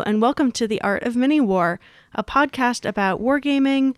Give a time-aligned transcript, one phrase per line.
[0.00, 1.78] Hello, and welcome to The Art of Mini War,
[2.14, 3.94] a podcast about wargaming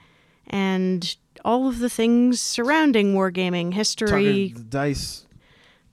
[0.48, 1.14] and
[1.44, 5.26] all of the things surrounding wargaming history, talking dice,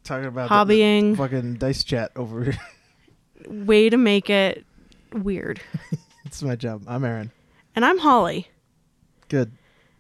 [0.04, 2.58] talking about hobbying, fucking dice chat over here.
[3.48, 4.66] way to make it
[5.14, 5.62] weird.
[6.26, 6.82] it's my job.
[6.88, 7.32] I'm Aaron.
[7.76, 8.48] And I'm Holly,
[9.28, 9.52] Good.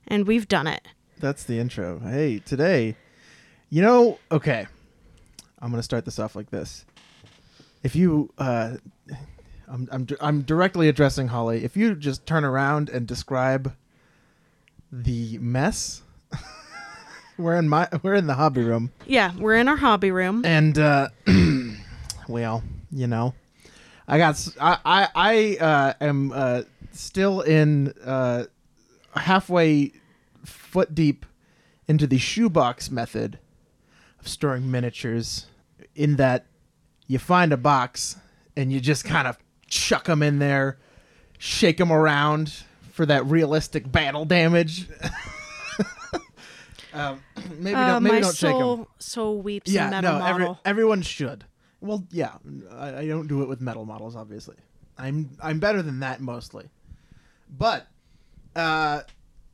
[0.08, 0.88] and we've done it.
[1.20, 2.00] That's the intro.
[2.00, 2.96] Hey, today,
[3.70, 4.66] you know, okay,
[5.60, 6.84] I'm gonna start this off like this.
[7.84, 8.78] If you, uh,
[9.72, 11.64] I'm I'm I'm directly addressing Holly.
[11.64, 13.74] If you just turn around and describe
[14.92, 16.02] the mess,
[17.38, 20.44] we're in my we're in the hobby room, Yeah, we're in our hobby room.
[20.46, 21.10] and uh,
[22.28, 23.34] well, you know,
[24.08, 28.46] I got I I uh, am uh, still in uh,
[29.16, 29.92] halfway
[30.44, 31.26] foot deep
[31.88, 33.38] into the shoebox method
[34.20, 35.46] of storing miniatures.
[35.96, 36.46] In that,
[37.08, 38.16] you find a box
[38.56, 39.38] and you just kind of
[39.70, 40.78] chuck them in there,
[41.38, 44.88] shake them around for that realistic battle damage.
[46.94, 47.22] um,
[47.58, 51.02] maybe Uh, don't, maybe my don't shake soul soul weeps yeah, metal no, every, everyone
[51.02, 51.46] should.
[51.82, 52.34] Well, yeah,
[52.72, 54.58] I, I don't do it with metal models, obviously.
[54.98, 56.70] I'm I'm better than that mostly,
[57.50, 57.88] but
[58.56, 59.02] uh,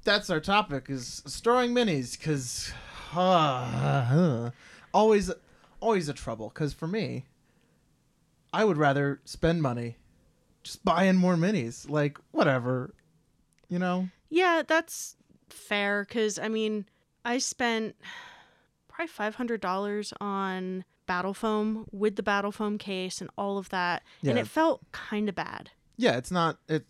[0.04, 2.72] that's our topic is storing minis because
[3.16, 4.50] uh,
[4.94, 5.32] always
[5.80, 6.50] always a trouble.
[6.50, 7.26] Because for me,
[8.52, 9.98] I would rather spend money
[10.66, 11.90] just buying more minis.
[11.90, 12.94] Like whatever,
[13.70, 14.10] you know.
[14.30, 15.16] Yeah, that's
[15.50, 16.86] fair because I mean,
[17.24, 17.96] I spent
[18.90, 23.70] probably five hundred dollars on battle foam with the battle foam case and all of
[23.70, 25.70] that, and it felt kind of bad.
[25.96, 26.86] Yeah, it's not it.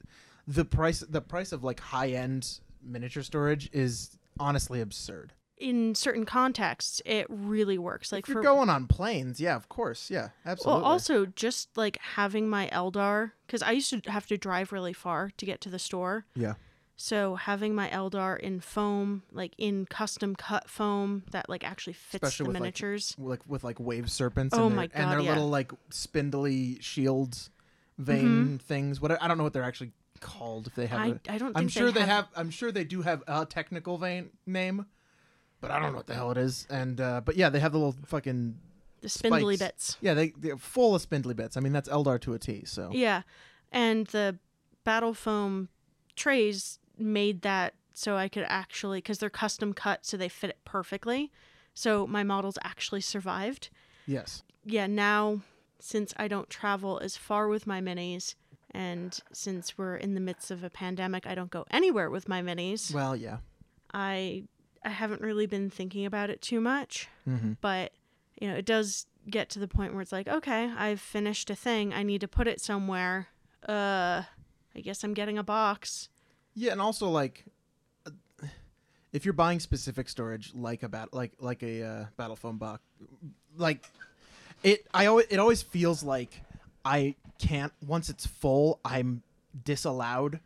[0.47, 5.33] The price the price of like high end miniature storage is honestly absurd.
[5.57, 8.11] In certain contexts, it really works.
[8.11, 10.81] Like if you're for going on planes, yeah, of course, yeah, absolutely.
[10.81, 14.91] well, also just like having my Eldar because I used to have to drive really
[14.94, 16.25] far to get to the store.
[16.35, 16.55] yeah,
[16.97, 22.15] So having my Eldar in foam, like in custom cut foam that like actually fits
[22.23, 23.15] Especially the with, miniatures.
[23.17, 24.53] like with like wave serpents.
[24.57, 25.29] Oh and their, my and their yeah.
[25.35, 27.49] little like spindly shields,
[27.97, 28.57] vane Mm-hmm.
[28.57, 28.99] things.
[28.99, 30.67] What I don't know what they're actually called.
[30.67, 31.53] If they have, I, a, I don't.
[31.53, 32.09] Think I'm sure they have.
[32.09, 32.27] have.
[32.35, 34.85] I'm sure they do have a technical vane name,
[35.67, 36.67] but I don't know what the hell it is.
[36.69, 38.57] And uh, but yeah, they have the little fucking
[39.01, 39.71] the spindly spikes.
[39.71, 39.97] bits.
[40.01, 41.57] Yeah, they they're full of spindly bits.
[41.57, 42.63] I mean, that's Eldar to a T.
[42.65, 43.23] So Yeah,
[43.71, 44.37] and the
[44.83, 45.69] battle foam
[46.15, 50.59] trays made that so I could actually because they're custom cut, so they fit it
[50.65, 51.31] perfectly.
[51.73, 53.69] So my models actually survived.
[54.05, 55.41] yes, Yeah, now
[55.79, 58.35] since I don't travel as far with my minis,
[58.71, 62.41] and since we're in the midst of a pandemic, I don't go anywhere with my
[62.41, 62.93] minis.
[62.93, 63.37] well, yeah.
[63.93, 64.43] I
[64.85, 67.53] I haven't really been thinking about it too much, Mm-hmm.
[67.59, 67.91] but
[68.40, 71.56] you know, it does get to the point where it's like, okay, I've finished a
[71.56, 71.94] thing.
[71.94, 73.28] I need to put it somewhere.
[73.68, 74.24] Uh,
[74.75, 76.09] I guess I'm getting a box.
[76.53, 77.45] Yeah, and also like,
[79.13, 82.84] if you're buying specific storage, like a bat, like like a uh, battle foam box,
[83.57, 83.85] like
[84.63, 86.41] it, I always it always feels like
[86.84, 89.24] I can't once it's full, I'm
[89.63, 90.40] disallowed,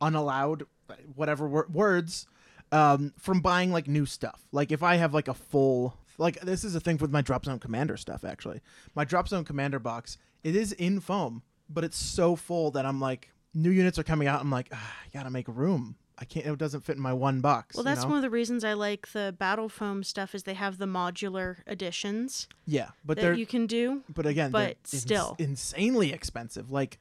[0.00, 0.66] unallowed,
[1.14, 2.26] whatever wor- words,
[2.72, 4.40] um, from buying like new stuff.
[4.52, 7.44] Like if I have like a full, like this is a thing with my drop
[7.44, 8.24] zone commander stuff.
[8.24, 8.60] Actually,
[8.94, 13.00] my drop zone commander box, it is in foam, but it's so full that I'm
[13.00, 14.40] like, new units are coming out.
[14.40, 15.96] I'm like, ah, I gotta make room.
[16.20, 16.46] I can't.
[16.46, 17.76] It doesn't fit in my one box.
[17.76, 18.08] Well, you that's know?
[18.08, 21.58] one of the reasons I like the battle foam stuff is they have the modular
[21.66, 24.02] additions yeah, but that they're you can do.
[24.12, 25.36] but again, but ins- still.
[25.38, 26.72] insanely expensive.
[26.72, 26.98] Like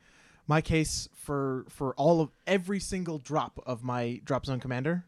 [0.47, 5.03] my case for for all of every single drop of my drop zone commander,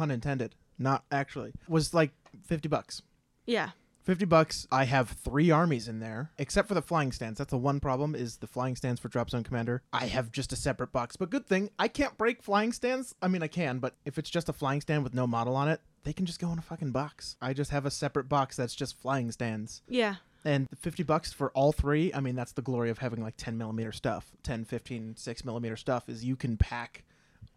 [0.00, 2.12] pun intended, not actually, was like
[2.42, 3.02] fifty bucks.
[3.44, 3.70] Yeah.
[4.04, 4.66] 50 bucks.
[4.72, 7.36] I have three armies in there, except for the flying stands.
[7.36, 9.82] That's the one problem is the flying stands for Drop Zone Commander.
[9.92, 11.16] I have just a separate box.
[11.16, 13.14] But good thing, I can't break flying stands.
[13.20, 15.68] I mean, I can, but if it's just a flying stand with no model on
[15.68, 17.36] it, they can just go in a fucking box.
[17.42, 19.82] I just have a separate box that's just flying stands.
[19.86, 20.14] Yeah.
[20.46, 23.58] And 50 bucks for all three, I mean, that's the glory of having like 10
[23.58, 24.32] millimeter stuff.
[24.44, 27.04] 10, 15, 6 millimeter stuff is you can pack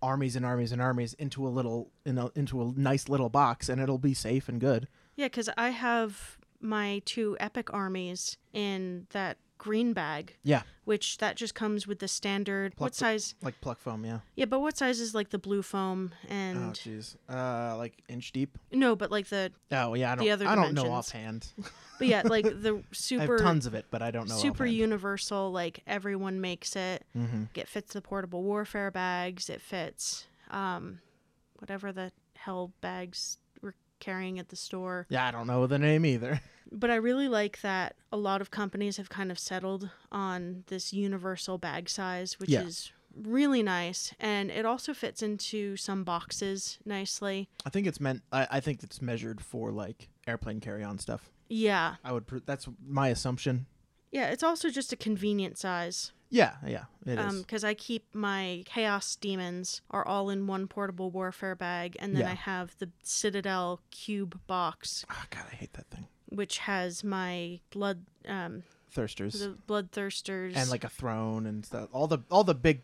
[0.03, 3.69] armies and armies and armies into a little, in a, into a nice little box
[3.69, 4.87] and it'll be safe and good.
[5.15, 10.63] Yeah, because I have my two epic armies in that green bag, Yeah.
[10.83, 12.75] which that just comes with the standard.
[12.75, 13.33] Pluck what size?
[13.41, 14.19] Like pluck foam, yeah.
[14.35, 16.57] Yeah, but what size is like the blue foam and?
[16.57, 17.15] Oh jeez.
[17.29, 18.57] Uh, like inch deep.
[18.73, 20.25] no, but like the Oh yeah, I don't.
[20.25, 21.47] The other I don't know offhand.
[21.97, 24.35] but yeah, like the I have super tons of it, but I don't know.
[24.35, 24.75] super offhand.
[24.77, 25.51] universal.
[25.51, 27.05] Like everyone makes it.
[27.17, 27.47] Mhm.
[27.55, 29.49] It fits the portable warfare bags.
[29.49, 30.99] It fits um,
[31.59, 33.37] whatever the hell bags
[34.03, 35.05] carrying at the store.
[35.09, 36.41] Yeah, I don't know the name either.
[36.71, 40.91] but I really like that a lot of companies have kind of settled on this
[40.93, 42.63] universal bag size, which Yeah.
[42.63, 44.13] is really nice.
[44.19, 47.47] And it also fits into some boxes nicely.
[47.65, 48.23] I think it's meant.
[48.31, 51.29] I, I think it's measured for like airplane carry-on stuff.
[51.47, 51.95] Yeah.
[52.03, 52.25] I would.
[52.27, 53.67] pr- That's my assumption.
[54.11, 54.29] Yeah.
[54.29, 56.11] It's also just a convenient size.
[56.33, 57.25] Yeah, yeah, it is.
[57.25, 62.15] Um, because I keep my Chaos Demons are all in one portable warfare bag, and
[62.15, 62.31] then Yeah.
[62.31, 66.07] I have the Citadel Cube box, oh, God, I hate that thing.
[66.29, 68.63] which has my blood, um,
[68.95, 71.89] Thirsters the Bloodthirsters, and like a throne and stuff.
[71.93, 72.81] All the all the big,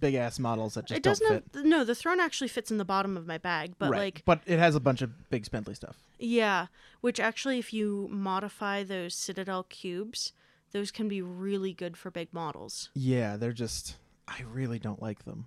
[0.00, 1.56] big ass models that just it don't doesn't fit.
[1.56, 1.84] have no.
[1.84, 3.98] The throne actually fits in the bottom of my bag, but right.
[3.98, 5.96] like but it has a bunch of big spindly stuff.
[6.18, 6.66] yeah,
[7.02, 10.32] which actually, if you modify those Citadel cubes,
[10.74, 12.90] those can be really good for big models.
[12.94, 13.96] Yeah, they're just.
[14.28, 15.46] I really don't like them.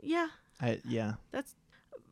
[0.00, 0.28] Yeah,
[0.60, 1.54] I yeah, that's.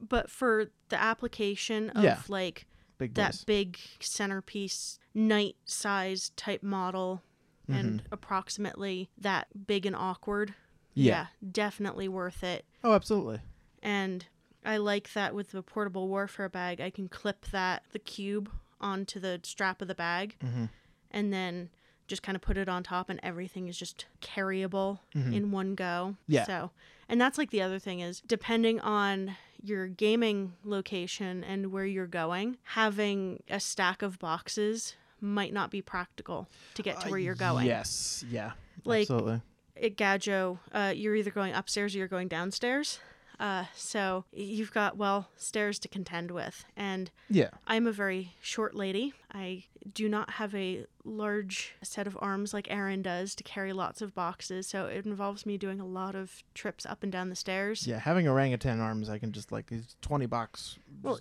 [0.01, 2.21] But for the application of Yeah.
[2.29, 2.67] like
[2.99, 3.45] big that boys.
[3.45, 7.23] big centerpiece knight size type model
[7.69, 10.51] and approximately that big and awkward.
[10.51, 11.01] Mm-hmm.
[11.01, 11.27] Yeah.
[11.53, 12.65] definitely worth it.
[12.85, 13.41] Oh, absolutely.
[13.83, 14.27] And
[14.65, 19.19] I like that with the portable warfare bag, I can clip that the cube onto
[19.19, 20.69] the strap of the bag Mhm.
[21.11, 21.71] and then
[22.09, 26.15] just kind of put it on top and everything is just carryable in one go.
[26.25, 26.33] Mm-hmm.
[26.33, 26.45] Yeah.
[26.45, 26.71] So,
[27.09, 32.07] and that's like the other thing is depending on your gaming location and where you're
[32.07, 37.35] going, having a stack of boxes might not be practical to get to where you're
[37.37, 37.65] going.
[37.67, 38.25] Uh, Yes.
[38.29, 38.53] Yeah.
[38.85, 39.41] Like- absolutely.
[39.81, 42.99] At Gadjo, uh, you're either going upstairs or you're going downstairs.
[43.43, 46.65] Uh, so you've got, well, stairs to contend with.
[46.77, 47.51] And Yeah.
[47.67, 49.15] I'm a very short lady.
[49.33, 54.01] I do not have a large set of arms like Aaron does to carry lots
[54.01, 54.69] of boxes.
[54.69, 57.85] So it involves me doing a lot of trips up and down the stairs.
[57.85, 57.99] Yeah.
[57.99, 60.79] Having orangutan arms, I can just like it's twenty bucks.
[61.03, 61.19] Well-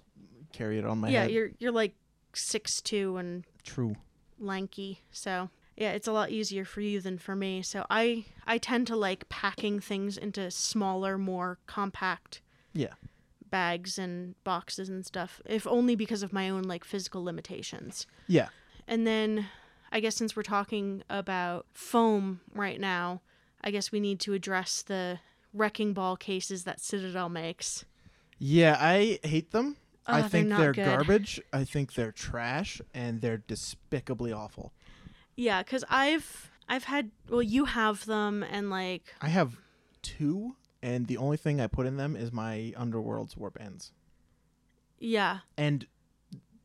[0.53, 1.31] carry it on my yeah, head.
[1.31, 1.95] you're you're like
[2.33, 3.95] six two and True.
[4.37, 5.01] lanky.
[5.09, 5.49] So
[5.81, 7.63] yeah, it's a lot easier for you than for me.
[7.63, 12.41] So I I tend to like packing things into smaller, more compact
[12.73, 12.93] Yeah.
[13.49, 15.41] bags and boxes and stuff.
[15.45, 18.05] If only because of my own like physical limitations.
[18.27, 18.49] Yeah.
[18.87, 19.47] And then
[19.91, 23.21] I guess since we're talking about foam right now,
[23.63, 25.19] I guess we need to address the
[25.53, 27.85] wrecking ball cases that Citadel makes.
[28.37, 28.77] Yeah.
[28.79, 29.77] I hate them.
[30.07, 31.41] Oh, I they're think they're garbage.
[31.53, 34.73] I think they're trash, and they're despicably awful.
[35.35, 39.57] Yeah, cuz I've I've had well you have them and like I have
[40.01, 43.91] two, and the only thing I put in them is my Underworld's warbands,
[44.99, 45.39] yeah.
[45.57, 45.85] and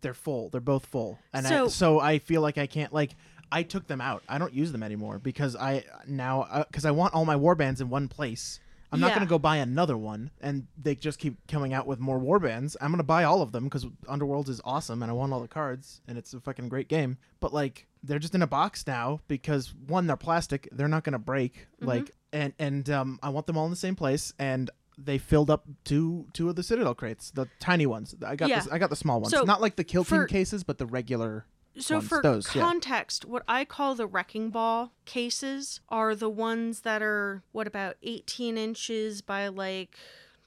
[0.01, 0.49] they're full.
[0.51, 3.15] They're both full, and So- I, so I feel like I can't like.
[3.53, 4.25] I took them out.
[4.29, 7.81] I don't use them anymore because I now uh, because I want all my warbands
[7.81, 8.59] in one place.
[8.93, 9.15] I'm not Yeah.
[9.15, 12.77] gonna go buy another one, and they just keep coming out with more warbands.
[12.81, 15.49] I'm gonna buy all of them because Underworld is awesome, and I want all the
[15.49, 17.19] cards, and it's a fucking great game.
[17.41, 21.19] But like, they're just in a box now because one, they're plastic, they're not gonna
[21.19, 21.67] break.
[21.77, 21.87] Mm-hmm.
[21.87, 25.51] Like, and and um, I want them all in the same place, and they filled
[25.51, 28.15] up two two of the Citadel crates, the tiny ones.
[28.27, 28.61] I got Yeah.
[28.61, 30.87] this, I got the small ones, So, not like the kill team cases, but the
[30.87, 31.45] regular.
[31.79, 32.63] So ones, for those, yeah.
[32.63, 37.97] context, what I call the wrecking ball cases are the ones that are what about
[38.03, 39.97] 18 inches by like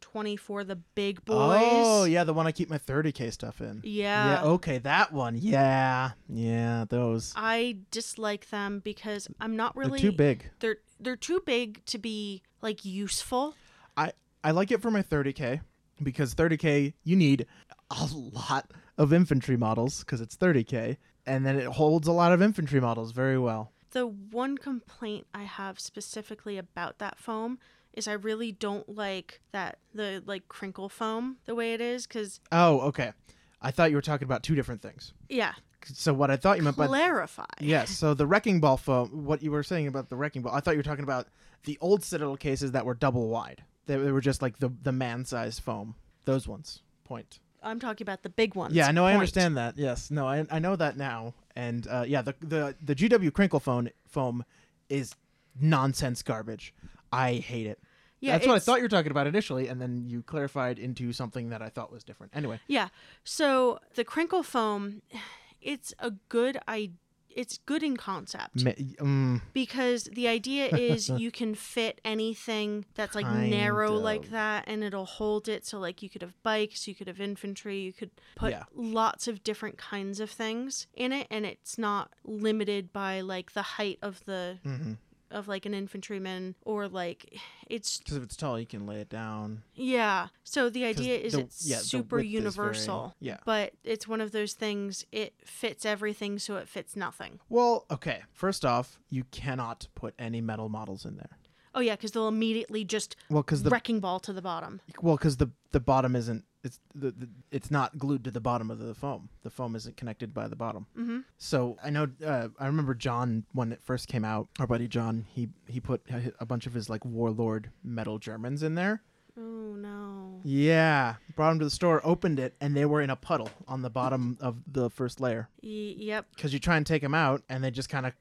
[0.01, 1.59] 24 the big boys.
[1.61, 3.81] Oh yeah, the one I keep my 30k stuff in.
[3.83, 4.41] Yeah.
[4.41, 4.49] Yeah.
[4.49, 5.37] Okay, that one.
[5.37, 6.11] Yeah.
[6.27, 6.85] Yeah.
[6.89, 7.33] Those.
[7.35, 10.49] I dislike them because I'm not really They're too big.
[10.59, 13.53] They're they're too big to be like useful.
[13.95, 15.61] I I like it for my 30k
[16.01, 17.45] because 30k you need
[17.91, 20.97] a lot of infantry models because it's 30k,
[21.29, 23.71] and then it holds a lot of infantry models very well.
[23.91, 27.59] The one complaint I have specifically about that foam
[27.93, 32.39] is I really don't like that the like crinkle foam the way it is cuz
[32.51, 33.13] Oh, okay.
[33.61, 35.13] I thought you were talking about two different things.
[35.27, 35.53] yeah,
[35.85, 37.45] So what I thought you meant by clarify.
[37.59, 37.89] Yes.
[37.89, 40.71] So the wrecking ball foam, what you were saying about the wrecking ball, I thought
[40.71, 41.27] you were talking about
[41.63, 43.63] the old Citadel cases that were double wide.
[43.87, 45.95] They, they were just like the the man sized foam.
[46.25, 46.83] Those ones.
[47.03, 47.39] Point.
[47.61, 48.73] I'm talking about the big ones.
[48.73, 49.05] Yeah, I know.
[49.05, 49.19] I Point.
[49.21, 49.77] understand that.
[49.77, 50.11] Yes.
[50.11, 51.33] No, I I know that now.
[51.55, 54.45] And uh, yeah, the the the GW crinkle foam foam
[54.89, 55.15] is
[55.59, 56.73] nonsense garbage.
[57.11, 57.79] I hate it.
[58.21, 61.13] Yeah, That's what I thought you were talking about initially, and then you clarified into
[61.13, 62.35] something that I thought was different.
[62.35, 62.59] Anyway.
[62.67, 62.89] Yeah.
[63.23, 65.01] So the crinkle foam,
[65.61, 66.91] it's a good I
[67.35, 68.63] it's good in concept
[68.99, 74.01] um, because the idea is you can fit anything that's like narrow of.
[74.03, 77.19] like that and it'll hold it so like you could have bikes, you could have
[77.21, 78.63] infantry, you could put Yeah.
[78.75, 83.61] lots of different kinds of things in it and it's not limited by like the
[83.61, 84.97] height of the mhm.
[85.31, 89.09] Of like an infantryman or like it's Because if it's tall, you can lay it
[89.09, 89.63] down.
[89.75, 90.27] yeah.
[90.43, 93.15] So the idea is the- it's yeah, super is very- universal.
[93.19, 93.37] yeah.
[93.45, 97.39] But it's one of those things it fits everything so it fits nothing.
[97.49, 98.23] Well, okay.
[98.33, 101.37] First off, you cannot put any metal models in there.
[101.75, 104.81] Oh yeah, cuz they'll immediately just Well, because the wrecking ball to the bottom.
[105.01, 108.69] well, because the the bottom isn't it's the, the it's not glued to the bottom
[108.69, 109.29] of the foam.
[109.43, 110.87] The foam isn't connected by the bottom.
[110.97, 111.23] Mhm.
[111.37, 114.47] So I know uh, I remember John when it first came out.
[114.59, 118.63] Our buddy John, he he put a a bunch of his like warlord metal Germans
[118.63, 119.01] in there.
[119.37, 120.41] Oh no.
[120.43, 123.81] Yeah, brought them to the store, opened it, and they were in a puddle on
[123.81, 125.49] the bottom of the first layer.
[125.63, 126.25] Y- yep.
[126.35, 128.13] Because you try and take them out, and they just kind of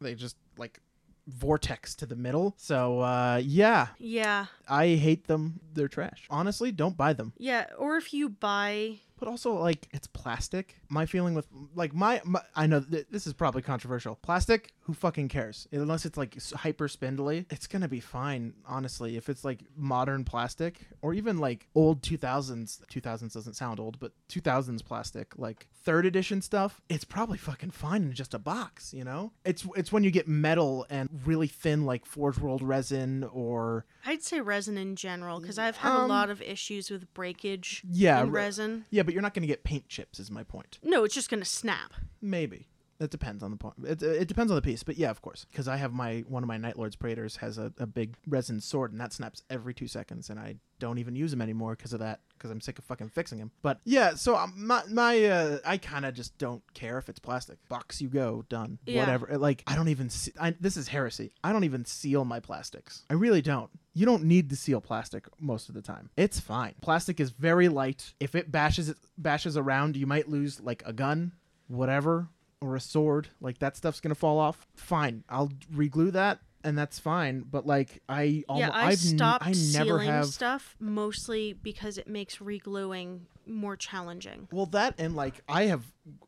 [0.00, 0.80] they just like
[1.28, 2.54] vortex to the middle.
[2.58, 4.46] So uh, yeah, Yeah.
[4.68, 5.60] I hate them.
[5.74, 6.26] They're trash.
[6.30, 7.32] Honestly, don't buy them.
[7.38, 10.80] Yeah, or if you buy But also, like, it's plastic.
[10.88, 14.16] My feeling with, like, my, my I know th- this is probably controversial.
[14.16, 15.68] Plastic, who fucking cares?
[15.70, 18.54] Unless it's like hyper spindly, it's gonna be fine.
[18.66, 24.00] Honestly, if it's like modern plastic or even like old 2000s, 2000s doesn't sound old,
[24.00, 28.92] but 2000s plastic, like third edition stuff, it's probably fucking fine in just a box.
[28.92, 33.22] You know, it's it's when you get metal and really thin, like Forge World resin
[33.32, 37.14] or I'd say resin in general because I've had a Um, lot of issues with
[37.14, 38.84] breakage yeah, in re- resin.
[38.90, 40.18] yeah, but you're not gonna get paint chips.
[40.18, 40.78] Is my point.
[40.82, 41.92] No, it's just gonna snap.
[42.20, 42.68] Maybe.
[43.02, 43.74] It depends on the point.
[43.84, 45.44] It, it depends on the piece, but yeah, of course.
[45.50, 48.60] Because I have my one of my Night Lords Praetors has a, a big resin
[48.60, 51.92] sword, and that snaps every two seconds, and I don't even use him anymore because
[51.92, 52.20] of that.
[52.38, 53.50] Because I'm sick of fucking fixing him.
[53.60, 57.18] But yeah, so um, my my uh, I kind of just don't care if it's
[57.18, 57.58] plastic.
[57.68, 58.78] Box you go, done.
[58.86, 59.00] Yeah.
[59.00, 59.36] Whatever.
[59.38, 60.08] Like I don't even.
[60.08, 61.32] See, I, this is heresy.
[61.42, 63.02] I don't even seal my plastics.
[63.10, 63.70] I really don't.
[63.94, 66.10] You don't need to seal plastic most of the time.
[66.16, 66.74] It's fine.
[66.80, 68.14] Plastic is very light.
[68.20, 71.32] If it bashes it bashes around, you might lose like a gun,
[71.68, 72.28] whatever,
[72.62, 73.28] or a sword.
[73.40, 74.66] Like that stuff's gonna fall off.
[74.74, 77.40] Fine, I'll reglue that, and that's fine.
[77.50, 80.26] But like I, almo- yeah, I I've stopped I never sealing have.
[80.26, 84.48] stuff mostly because it makes regluing more challenging.
[84.52, 85.84] Well, that and like I have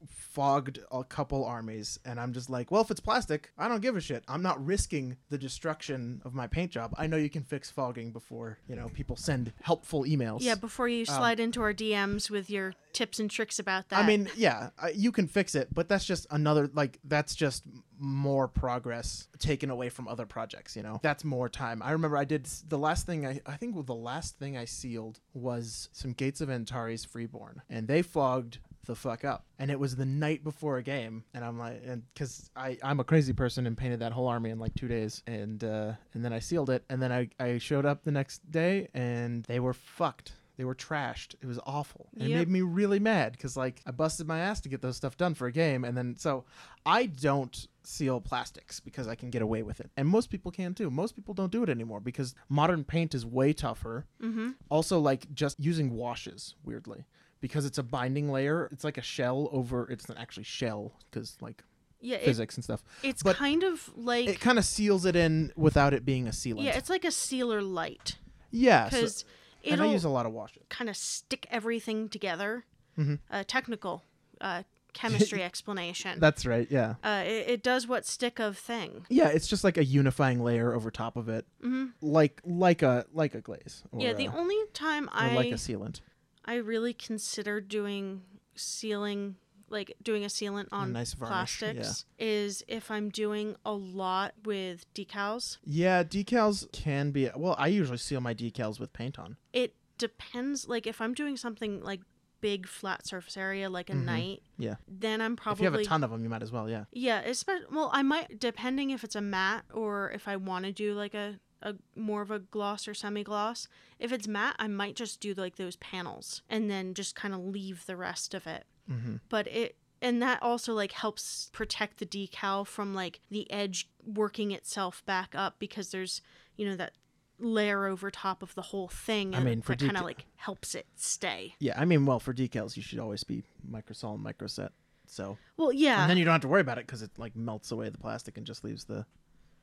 [0.06, 3.96] fogged a couple armies, and I'm just like, well, if it's plastic, I don't give
[3.96, 4.24] a shit.
[4.28, 6.94] I'm not risking the destruction of my paint job.
[6.96, 10.38] I know you can fix fogging before you know people send helpful emails.
[10.40, 13.98] Yeah, before you slide into our DMs with your tips and tricks about that.
[13.98, 17.64] Um, I mean, yeah, you can fix it, but that's just another like that's just
[17.98, 20.76] more progress taken away from other projects.
[20.76, 21.82] You know, that's more time.
[21.82, 25.20] I remember I did the last thing I I think the last thing I sealed
[25.32, 29.44] was some Gates of Antares Freeborn, and they fogged the fuck up.
[29.58, 33.00] And it was the night before a game and i'm like and because i i'm
[33.00, 36.24] a crazy person and painted that whole army in like two days and uh and
[36.24, 39.60] then i sealed it and then i i showed up the next day and they
[39.60, 40.32] were fucked.
[40.56, 41.34] They were trashed.
[41.42, 42.10] It was awful.
[42.16, 44.96] And it made me really mad because like i busted my ass to get those
[44.96, 46.44] stuff done for a game and then so
[46.86, 49.90] i don't seal plastics because i can get away with it.
[49.96, 50.90] And most people can too.
[50.90, 54.06] Most people don't do it anymore because modern paint is way tougher.
[54.22, 54.50] Mm-hmm.
[54.70, 57.04] also like just using washes weirdly
[57.44, 61.36] because it's a binding layer it's like a shell over it's not actually shell because
[61.42, 61.62] like
[62.00, 65.14] yeah, it, physics and stuff it's but kind of like it kind of seals it
[65.14, 68.16] in without it being a sealant yeah, it's like a sealer light
[68.50, 69.24] yeah so- because
[69.62, 72.64] and i it'll use a lot of washes kind of stick everything together.
[72.98, 73.18] Mhm.
[73.30, 74.04] A technical
[74.40, 74.62] uh,
[74.94, 76.18] chemistry explanation.
[76.20, 79.04] that's right yeah uh, it, it does what stick of thing.
[79.10, 83.04] yeah it's just like a unifying layer over top of it hmm like like a
[83.12, 86.00] like a glaze or, Yeah, the uh, only time I like a sealant
[86.44, 88.22] I really consider doing
[88.54, 89.36] sealing
[89.70, 91.72] like doing a sealant on nice varnish, yeah.
[91.72, 95.58] plastics is if I'm doing a lot with decals.
[95.64, 100.68] yeah decals can be well i usually seal my decals with paint on It depends
[100.68, 102.00] like if I'm doing something like
[102.40, 104.04] big flat surface area like a Mhm.
[104.04, 106.52] knight, yeah then I'm probably if you have a ton of them you might as
[106.52, 110.36] well yeah Yeah, especially well, I might depending if it's a matte or if I
[110.36, 113.66] want to do like a a more of a gloss or semi gloss.
[113.98, 117.40] If it's matte, I might just do like those panels and then just kind of
[117.40, 118.64] leave the rest of it.
[118.90, 119.16] mm-hmm.
[119.28, 124.50] But it and that also like helps protect the decal from like the edge working
[124.52, 126.20] itself back up because there's
[126.56, 126.92] you know that
[127.38, 130.26] layer over top of the whole thing I and mean, for that kind of like
[130.36, 131.54] helps it stay.
[131.58, 134.70] Yeah, I mean, well, for decals, you should always be microsol and microset.
[135.06, 136.00] So, Well, yeah.
[136.02, 137.98] and then you don't have to worry about it because it like melts away the
[137.98, 139.04] plastic and just leaves the,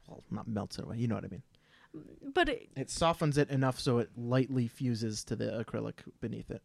[0.08, 0.98] well, not melts it away.
[0.98, 1.44] You know what I mean?
[2.34, 6.62] But it, It softens it enough so it lightly fuses to the acrylic beneath it.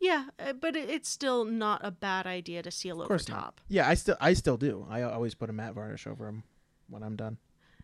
[0.00, 3.26] yeah, uh, but it's still not a bad idea to seal over not.
[3.26, 3.60] top.
[3.68, 4.86] Yeah, I still, I still do.
[4.90, 6.44] I always put a matte varnish over them
[6.88, 7.38] when I'm done.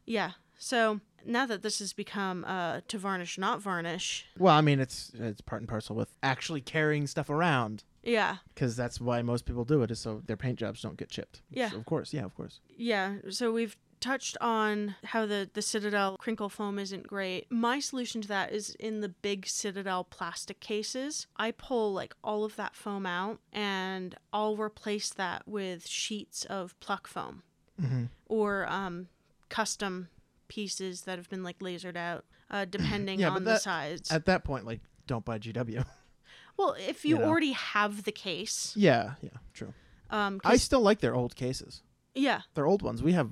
[0.06, 0.32] Yeah.
[0.60, 4.26] So now that this has become uh, to varnish, not varnish.
[4.38, 8.38] Well, I mean, it's it's part and parcel with actually carrying stuff around Yeah.
[8.54, 11.42] because that's why most people do it is so their paint jobs don't get chipped.
[11.50, 11.70] Yeah.
[11.70, 12.12] So, of course.
[12.12, 12.60] Yeah, of course.
[12.76, 13.16] Yeah.
[13.30, 17.50] So we've touched on how the the Citadel crinkle foam isn't great.
[17.50, 21.26] My solution to that is in the big Citadel plastic cases.
[21.36, 26.78] I pull like all of that foam out and I'll replace that with sheets of
[26.80, 27.42] pluck foam
[27.80, 28.04] Mm-hmm.
[28.26, 29.06] or um,
[29.50, 30.08] custom
[30.48, 34.02] pieces that have been like lasered out, uh, depending Yeah, on the size.
[34.10, 35.84] At that point, like, don't buy GW.
[36.56, 37.28] well, if you you know.
[37.28, 39.72] already have the case, yeah, yeah, true.
[40.10, 41.82] um, I still like their old cases.
[42.16, 43.00] yeah, They're old ones.
[43.00, 43.30] We have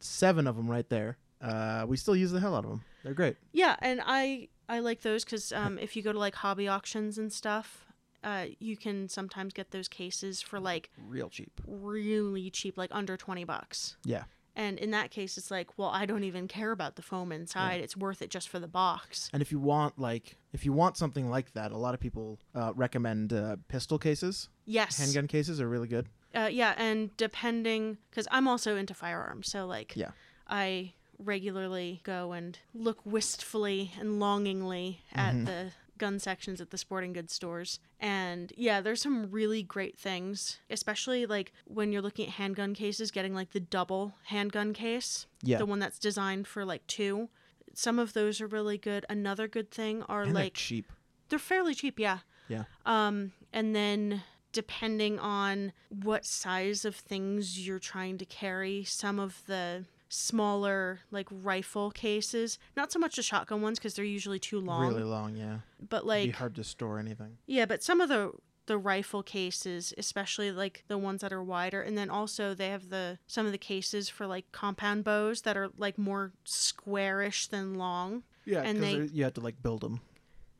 [0.00, 1.16] seven of them right there.
[1.40, 2.82] Uh, we still use the hell out of them.
[3.02, 3.36] They're great.
[3.52, 7.16] Yeah, and I I like those because um, if you go to like hobby auctions
[7.18, 7.86] and stuff,
[8.22, 11.60] uh, you can sometimes get those cases for like Real cheap.
[11.66, 13.96] really cheap, like under twenty bucks.
[14.04, 14.24] Yeah.
[14.56, 17.80] And in that case, it's like, well, I don't even care about the foam inside.
[17.80, 19.30] It's worth it just for the box.
[19.32, 22.38] And if you want like if you want something like that, a lot of people
[22.54, 24.50] uh, recommend uh, pistol cases.
[24.66, 24.98] Yes.
[24.98, 26.08] Handgun cases are really good.
[26.34, 30.10] Uh, yeah, and depending, because I'm also into firearms, so like, Yeah.
[30.48, 37.12] I regularly go and look wistfully and longingly at the gun sections at the sporting
[37.12, 37.78] goods stores.
[38.00, 43.10] And yeah, there's some really great things, especially like when you're looking at handgun cases,
[43.10, 45.58] getting like the double handgun case, Yeah.
[45.58, 47.28] the one that's designed for like two.
[47.74, 49.04] Some of those are really good.
[49.10, 50.90] Another good thing are And they're like cheap.
[51.28, 52.20] they're fairly cheap, yeah.
[52.48, 52.64] Yeah.
[52.86, 54.22] Um, and then
[54.52, 61.28] depending on what size of things you're trying to carry, some of the smaller like
[61.30, 65.36] rifle cases, not so much the shotgun ones because they're usually too long, Really long,
[65.36, 65.58] yeah.
[65.88, 67.38] but It'd like be hard to store anything.
[67.46, 68.32] yeah, but some of the
[68.66, 72.88] the rifle cases, especially like the ones that are wider, and then also they have
[72.88, 77.74] the some of the cases for like compound bows that are like more squarish than
[77.74, 78.22] long.
[78.44, 80.00] Yeah, And they- you have to like build them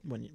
[0.02, 0.30] when you,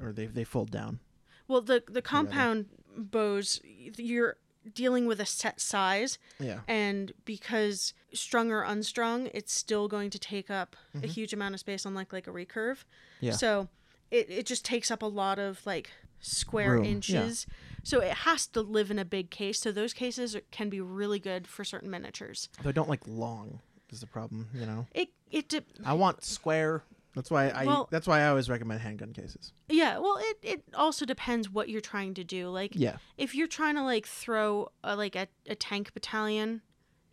[0.00, 1.00] or they they fold down.
[1.48, 4.36] Well, the the compound bows, you're
[4.74, 6.60] dealing with a set size, Yeah.
[6.68, 11.60] and because strung or unstrung, it's still going to take up a huge amount of
[11.60, 12.46] space on like a recurve.
[12.84, 13.26] Mm-hmm.
[13.26, 13.32] Yeah.
[13.32, 13.68] So
[14.10, 16.90] it it just takes up a lot of like square Room, yeah.
[16.90, 17.46] inches.
[17.82, 19.58] So it has to live in a big case.
[19.58, 22.48] So those cases are, can be really good for certain miniatures.
[22.58, 23.58] But they don't like long.
[23.90, 24.86] Is the problem, you know?
[24.94, 26.82] It it de- I want square.
[27.14, 27.66] That's why I.
[27.66, 29.52] Well- that's why I always recommend handgun cases.
[29.68, 29.98] yeah.
[29.98, 32.48] Well, it it also depends what you're trying to do.
[32.48, 32.96] Like Yeah.
[33.18, 36.62] if you're trying to like throw a, like a, a tank battalion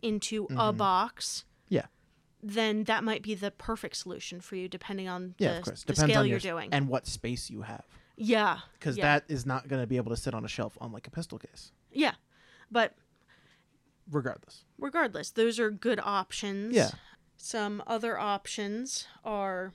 [0.02, 0.76] into a Mhm.
[0.78, 1.86] box Yeah.
[2.42, 5.82] then that might be the perfect solution for you depending on Yeah, the, of course.
[5.82, 7.84] the Depends scale on you're your, doing and what space you have,
[8.16, 9.04] yeah because Yeah.
[9.18, 11.10] that is not going to be able to sit on a shelf on like a
[11.10, 11.72] pistol case.
[11.92, 12.14] yeah
[12.70, 12.94] but
[14.10, 14.64] Regardless.
[14.78, 16.90] regardless those are good options Yeah.
[17.36, 19.74] some other options are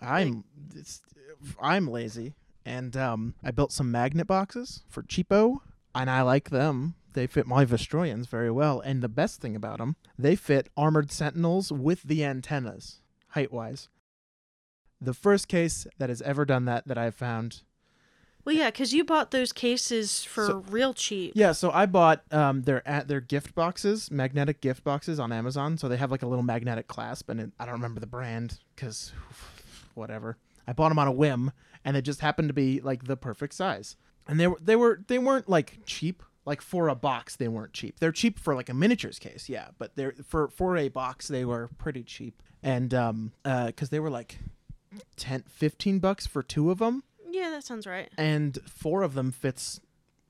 [0.00, 1.00] I'm it's,
[1.60, 5.58] I'm lazy, and um, I built some magnet boxes for cheapo,
[5.94, 6.94] and I like them.
[7.12, 11.10] They fit my Vostroyans very well, and the best thing about them, they fit armored
[11.10, 13.88] sentinels with the antennas, height wise.
[15.00, 17.62] The first case that has ever done that that I've found.
[18.44, 22.22] well yeah because you bought those cases for So- real cheap Yeah, so I bought
[22.32, 25.76] um their at their gift boxes, magnetic gift boxes on Amazon.
[25.78, 28.58] So they have like a little magnetic clasp, and it, I don't remember the brand
[28.74, 29.12] because
[29.96, 30.36] whatever.
[30.66, 31.52] I bought them on a whim,
[31.84, 33.96] and it just happened to be like the perfect size.
[34.26, 36.22] And they were they were they weren't like cheap.
[36.44, 37.98] Like for a box, they weren't cheap.
[37.98, 39.68] They're cheap for like a miniatures case, yeah.
[39.78, 42.40] But they're for for a box, they were pretty cheap.
[42.62, 44.38] And um, uh, because they were like
[45.16, 47.02] 10, 15 bucks for two of them
[47.36, 49.80] yeah that sounds right and four of them fits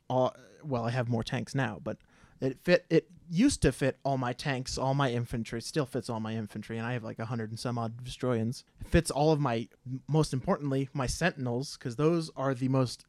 [0.08, 1.98] all well i have more tanks now but
[2.40, 6.20] it fit it used to fit all my tanks all my infantry still fits all
[6.20, 9.32] my infantry and i have like a hundred and some odd destroyers it fits all
[9.32, 9.68] of my
[10.08, 13.04] most importantly my sentinels because those are the most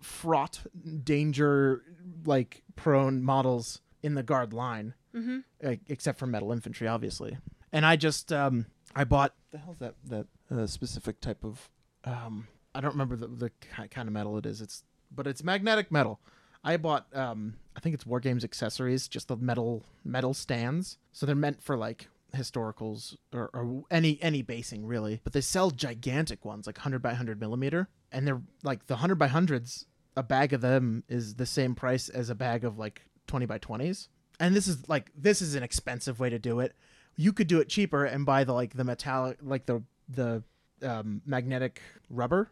[0.00, 0.60] fraught
[1.04, 1.82] danger
[2.24, 7.38] like prone models in the guard line mm-hmm uh, except for metal infantry, obviously.
[7.72, 11.68] And I just um I bought the hell's that that uh, specific type of
[12.04, 13.50] um I don't remember the the
[13.90, 14.60] kind of metal it is.
[14.60, 16.20] It's but it's magnetic metal.
[16.62, 20.98] I bought um I think it's War Games accessories, just the metal metal stands.
[21.12, 25.20] So they're meant for like historicals or, or any any basing really.
[25.22, 29.16] But they sell gigantic ones like 100 by 100 millimeter, and they're like the 100
[29.16, 29.86] by hundreds.
[30.16, 33.58] A bag of them is the same price as a bag of like 20 by
[33.58, 34.08] 20s
[34.40, 36.74] and this is like this is an expensive way to do it.
[37.16, 40.42] You could do it cheaper and buy the like the metallic like the the
[40.82, 42.50] um, magnetic rubber,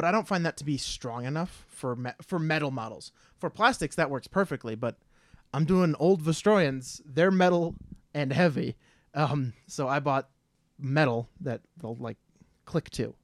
[0.00, 3.12] but I don't find that to be strong enough for me- for metal models.
[3.36, 4.96] For plastics that works perfectly, but
[5.52, 7.02] I'm doing old Vostroyans.
[7.04, 7.74] They're metal
[8.14, 8.76] and heavy,
[9.12, 10.30] um, so I bought
[10.78, 12.16] metal that they'll like
[12.64, 13.14] click to.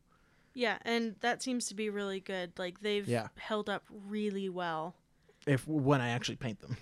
[0.52, 3.28] yeah and that seems to be really good like they've Yeah.
[3.38, 4.94] held up really well
[5.46, 6.76] If when I actually paint them.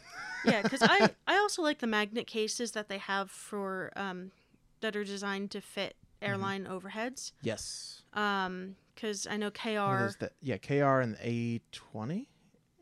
[0.44, 4.32] Yeah, because I I also like the magnet cases that they have for um
[4.80, 6.30] that are designed to fit Mm-hmm.
[6.32, 7.32] airline overheads.
[7.42, 8.02] Yes.
[8.14, 10.04] Um, because I know KR.
[10.06, 10.32] is that?
[10.40, 12.28] Yeah, KR and the A twenty.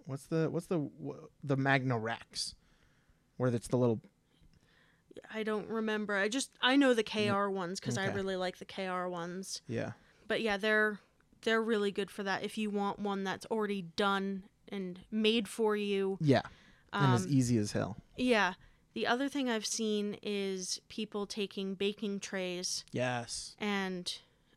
[0.04, 2.36] What's the what's the wh- the Magna Rack?
[3.36, 4.00] Where it's the little
[5.32, 6.16] I don't remember.
[6.16, 9.62] I just I know the KR ones because I really like the KR ones.
[9.66, 9.92] yeah
[10.28, 10.98] But yeah, they're
[11.42, 12.44] they're really good for that.
[12.44, 16.18] If you want one that's already done and made for you.
[16.20, 16.42] yeah
[16.92, 17.96] and as Um, easy as hell.
[18.16, 18.54] yeah.
[18.94, 23.56] The other thing I've seen is people taking baking trays Yes.
[23.58, 24.12] and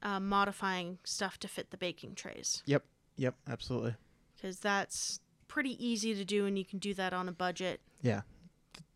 [0.05, 2.83] uh, modifying stuff to fit the baking trays Yep.
[3.17, 3.35] Yep.
[3.49, 3.95] Absolutely.
[4.35, 7.81] because that's pretty easy to do and you can do that on a budget.
[8.01, 8.21] Yeah.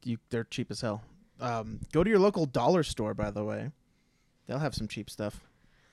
[0.03, 1.01] You they're cheap as hell.
[1.41, 3.71] Um, go to your local dollar store, by the way.
[4.45, 5.41] They'll have some cheap stuff.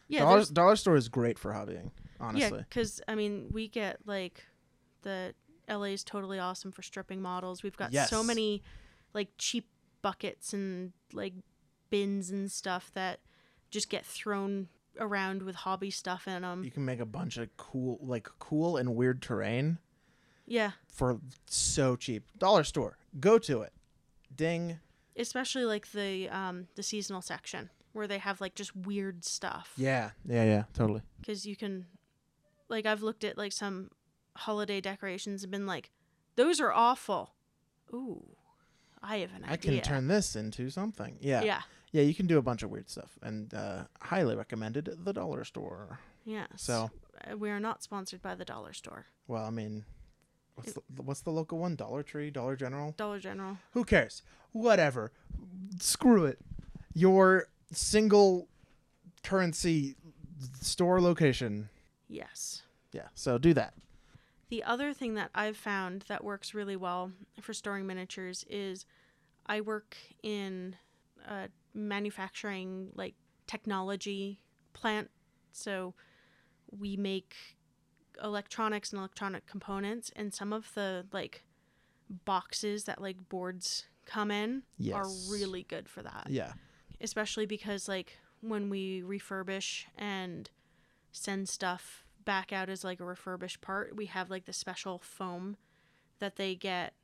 [0.08, 1.90] Yeah, dollar, dollar store is great for hobbying.
[2.20, 2.58] Honestly.
[2.58, 4.44] yeah, because I mean we get like
[5.02, 5.34] the
[5.68, 7.62] LA is totally awesome for stripping models.
[7.62, 8.10] We've got Yes.
[8.10, 8.62] so many
[9.14, 9.68] like cheap
[10.02, 11.34] buckets and like
[11.90, 13.20] bins and stuff that
[13.70, 16.64] just get thrown around with hobby stuff in them.
[16.64, 19.78] You can make a bunch of cool, like cool and weird terrain
[20.46, 22.24] Yeah, for so cheap.
[22.38, 22.96] Dollar store.
[23.20, 23.72] Go to it.
[24.34, 24.78] Ding.
[25.16, 29.72] especially like the um the seasonal section where they have like just weird stuff.
[29.76, 30.10] Yeah.
[30.26, 30.44] Yeah.
[30.44, 30.64] Yeah.
[30.74, 31.02] Totally.
[31.20, 31.86] because you can
[32.68, 33.90] like i've looked at like some
[34.36, 35.90] holiday decorations and been like
[36.34, 37.32] those are awful
[37.94, 38.22] ooh
[39.02, 41.16] i have an I idea I can turn this into something.
[41.20, 41.42] Yeah.
[41.44, 45.12] yeah Yeah, you can do a bunch of weird stuff, and uh, highly recommended the
[45.12, 45.98] dollar store.
[46.24, 46.90] yes So,
[47.30, 49.84] Uh, we are not sponsored by the dollar store well, I mean,
[50.54, 51.74] what's the, what's the local one?
[51.76, 52.92] Dollar Tree, Dollar General.
[52.96, 54.22] dollar general Who cares?
[54.52, 55.10] Whatever.
[55.80, 56.38] Screw it.
[56.94, 58.48] Your single
[59.22, 59.96] currency
[60.60, 61.68] store location.
[62.08, 63.08] yes Yeah.
[63.14, 63.74] So do that.
[64.48, 68.86] the other thing that i've found that works really well for storing miniatures is
[69.46, 70.76] i work in
[71.26, 73.14] a manufacturing like
[73.46, 74.40] technology
[74.72, 75.10] plant.
[75.52, 75.94] So
[76.76, 77.34] we make
[78.22, 81.44] electronics and electronic components and some of the like
[82.24, 84.62] boxes that like boards come in
[84.96, 86.28] are really good for that.
[86.30, 86.52] Yeah.
[87.00, 90.48] especially because like when we refurbish and
[91.12, 95.56] send stuff back out as like a refurbished part we have like the special foam
[96.20, 96.94] that they get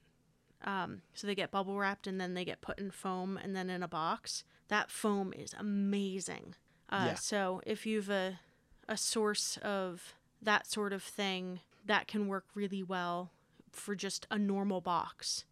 [0.65, 3.69] um, so they get bubble wrapped and then they get put in foam and then
[3.69, 6.55] in a box that foam is amazing.
[6.89, 7.15] Uh, Yeah.
[7.15, 8.41] so if you've a,
[8.89, 13.31] a source of that sort of thing that can work really well
[13.73, 15.45] for just a normal box.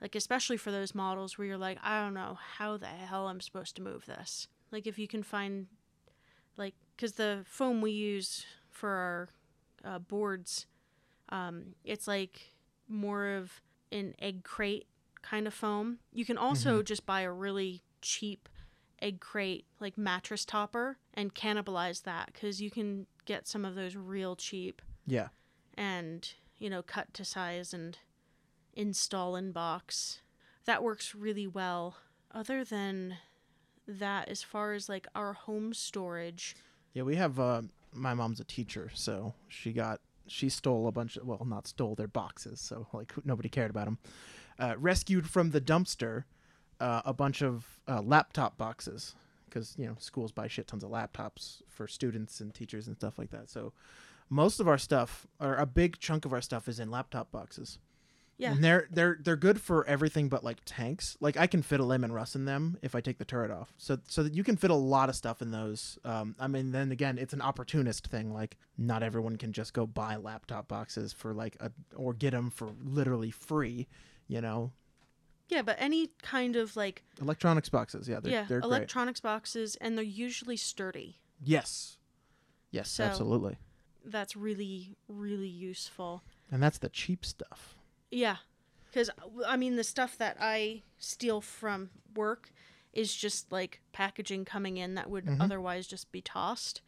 [0.00, 3.40] Like especially for those models where you're like i don't know how the hell i'm
[3.40, 4.46] supposed to move this.
[4.70, 5.66] Like if you can find
[6.56, 9.28] like because the foam we use for our
[9.84, 10.66] uh, boards
[11.30, 12.52] um, it's like
[12.88, 14.86] more of an egg crate
[15.22, 15.98] kind of foam.
[16.12, 18.48] You can also just buy a really cheap
[19.02, 23.94] egg crate like mattress topper and cannibalize that because you can get some of those
[23.96, 25.28] real cheap Yeah.
[25.76, 26.28] and
[26.58, 27.98] you know cut to size and
[28.74, 30.20] install in box
[30.64, 31.96] that works really well
[32.32, 33.16] other than
[33.86, 36.56] that as far as like our home storage
[36.92, 37.02] Yeah.
[37.04, 37.38] We have.
[37.38, 41.66] Uh, my mom's a teacher, so she got she stole a bunch of well, not
[41.68, 43.98] stole their boxes, so like nobody cared about them.
[44.58, 46.24] Uh, rescued from the dumpster
[46.80, 49.14] uh, a bunch of uh, laptop boxes
[49.48, 53.18] because you know schools buy shit tons of laptops for students and teachers and stuff
[53.18, 53.48] like that.
[53.48, 53.72] So
[54.28, 57.78] most of our stuff, or a big chunk of our stuff, is in laptop boxes.
[58.38, 58.52] Yeah.
[58.52, 61.16] And they're they're they're good for everything but like tanks.
[61.20, 63.72] Like I can fit a Leman Russ in them if I take the turret off.
[63.78, 65.98] So so that you can fit a lot of stuff in those.
[66.04, 68.34] Um, I mean, then again, it's an opportunist thing.
[68.34, 72.50] Like not everyone can just go buy laptop boxes for like a or get them
[72.50, 73.88] for literally free.
[74.28, 74.72] You know,
[75.48, 78.08] yeah but any kind of like electronics boxes.
[78.08, 78.68] Yeah, they're yeah they're great.
[78.68, 81.98] electronics boxes and they're usually sturdy Yes,
[82.70, 83.58] yes, So- absolutely.
[84.04, 87.76] that's really really useful And that's the cheap stuff.
[88.10, 88.36] Yeah,
[88.90, 89.10] because
[89.46, 92.50] I mean the stuff that I steal from work
[92.92, 95.40] is just like packaging coming in that would Mhm.
[95.40, 96.80] otherwise just be tossed.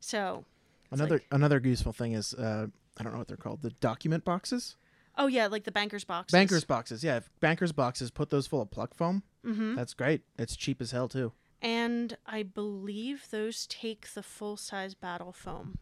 [0.00, 0.44] So,
[0.90, 2.66] Another like- another useful thing is uh,
[2.98, 3.62] I don't know what they're called.
[3.62, 4.76] The document boxes.
[5.16, 6.32] Oh yeah, like the bankers boxes.
[6.32, 7.16] Bankers boxes, yeah.
[7.18, 9.22] If bankers boxes, put those full of pluck foam.
[9.44, 9.74] Mm-hmm.
[9.76, 10.22] That's great.
[10.38, 11.32] It's cheap as hell too.
[11.62, 15.78] And I believe those take the full size battle foam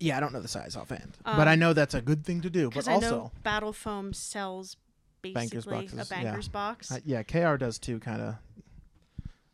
[0.00, 2.40] Yeah, I don't know the size offhand, but I Um, know that's a good thing
[2.42, 2.70] to do.
[2.70, 4.76] But I also, know battle foam sells
[5.22, 6.22] Bankers basically boxes, a yeah.
[6.22, 6.92] bankers box.
[6.92, 8.34] uh, yeah, KR does too, kind of.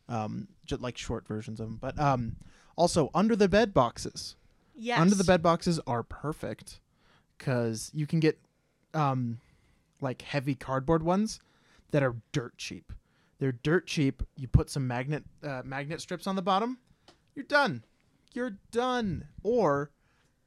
[0.09, 2.35] Um, just like short versions of them, but um,
[2.75, 4.35] also under the bed boxes.
[4.75, 4.99] yes.
[4.99, 6.81] Under the bed boxes are perfect
[7.37, 8.37] because you can get
[8.93, 9.39] um,
[10.01, 11.39] like heavy cardboard ones
[11.91, 12.91] that are dirt cheap.
[13.39, 14.23] They're dirt cheap.
[14.37, 16.77] You put some magnet uh, magnet strips on the bottom,
[17.35, 17.83] you're done.
[18.33, 19.27] You're done.
[19.43, 19.91] Or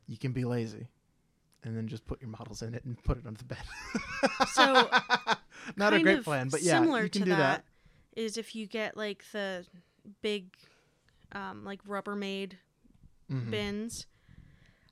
[0.07, 0.89] you can be lazy
[1.65, 3.59] and then just put your models in it and put it on the bed.
[4.53, 4.91] So,
[5.77, 7.65] not a great plan, but yeah, similar you can to do that.
[8.17, 9.65] is if you get like the
[10.23, 10.47] big,
[11.33, 12.53] um, like Rubbermaid
[13.33, 13.51] Mhm.
[13.51, 14.07] bins.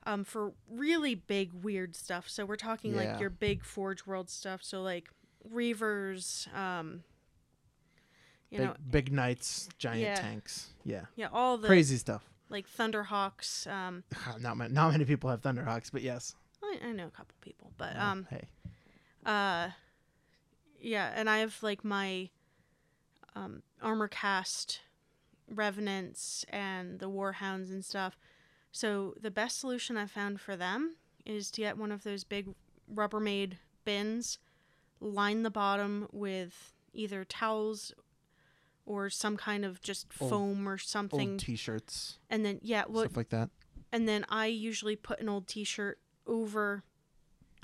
[0.05, 2.29] Um, for really big weird stuff.
[2.29, 3.13] So we're talking Yeah.
[3.13, 4.63] like your big Forge World stuff.
[4.65, 5.09] So like
[5.49, 7.05] Reavers, um,
[8.51, 10.15] you Big, know, big knights, giant Yeah.
[10.17, 10.71] tanks.
[10.85, 12.29] Yeah, yeah, all the crazy stuff.
[12.49, 13.67] like Thunderhawks.
[13.71, 14.05] Um,
[14.41, 16.35] Not many, not many people have Thunderhawks, but yes.
[16.63, 18.49] I, I know a couple people, but Well, um, hey,
[19.25, 19.71] uh,
[20.81, 22.29] yeah, and I have like my
[23.35, 24.81] um Armorcast
[25.49, 28.19] revenants and the warhounds and stuff.
[28.73, 32.49] So the best solution I found for them is to get one of those big
[32.93, 33.55] Rubbermaid
[33.85, 34.39] bins,
[35.01, 37.93] line the bottom with either towels
[38.87, 43.05] or some kind of just Old- foam or something, old T-shirts, and then yeah, well,
[43.05, 43.51] stuff like that.
[43.93, 46.83] and then I usually put an old T-shirt over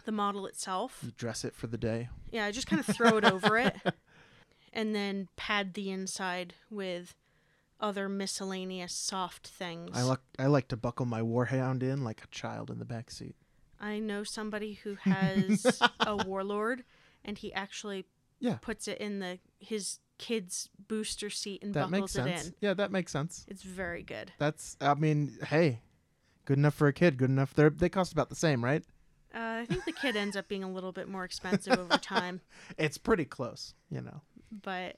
[0.04, 1.00] the model itself.
[1.04, 2.08] You dress it for the day.
[2.30, 3.74] Yeah, I just kind of throw it over it
[4.72, 7.14] and then pad the inside with
[7.80, 9.90] other miscellaneous soft things.
[9.94, 13.10] I like I like to buckle my warhound in like a child in the back
[13.10, 13.36] seat.
[13.80, 16.84] I know somebody who has a warlord
[17.24, 18.06] and he actually
[18.40, 18.56] Yeah.
[18.60, 22.46] puts it in the his kid's booster seat and That makes buckles it sense.
[22.48, 22.54] in.
[22.60, 23.44] Yeah, that makes sense.
[23.48, 24.32] It's very good.
[24.38, 25.80] That's I mean, hey,
[26.44, 27.16] good enough for a kid.
[27.18, 27.54] Good enough.
[27.54, 28.82] They they cost about the same, right?
[29.34, 32.40] Uh, I think the kid ends up being a little bit more expensive over time,
[32.78, 34.22] It's pretty close, you know.
[34.62, 34.96] but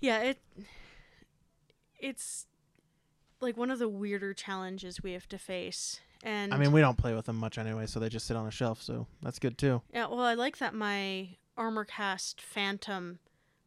[0.00, 0.38] yeah, it
[2.00, 2.46] it's
[3.40, 6.00] like one of the weirder challenges we have to face.
[6.22, 8.46] And I mean, we don't play with them much anyway, so they just sit on
[8.46, 9.80] a shelf, so that's good too.
[9.92, 13.18] Yeah, well, I like that my Armorcast phantom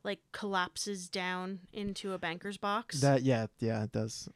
[0.04, 3.02] like collapses down into a banker's box.
[3.02, 4.28] That yeah, yeah, it does.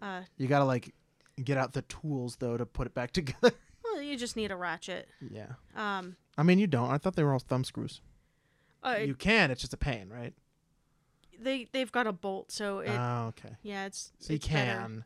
[0.00, 0.94] uh, You got to like
[1.42, 3.52] get out the tools though to put it back together.
[3.82, 5.08] well, you just need a ratchet.
[5.30, 5.54] yeah.
[5.74, 6.90] Um, I mean, you don't.
[6.90, 8.00] I thought they were all thumb screws.
[8.84, 10.34] uh, you can, it's just a pain, right?
[11.40, 13.56] They they've got a bolt, so it Oh, okay.
[13.62, 14.70] yeah, it's So you it's better.
[14.80, 15.04] can.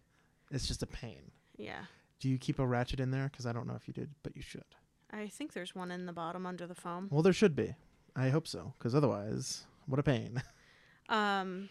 [0.50, 1.30] It's just a pain.
[1.56, 1.84] Yeah,
[2.20, 3.28] Do you keep a ratchet in there?
[3.30, 4.64] Because I don't know if you did, but you should.
[5.10, 7.08] I think there's one in the bottom under the foam.
[7.10, 7.74] Well, there should be.
[8.14, 8.74] I hope so.
[8.78, 10.42] Because otherwise, what a pain.
[11.10, 11.70] Um,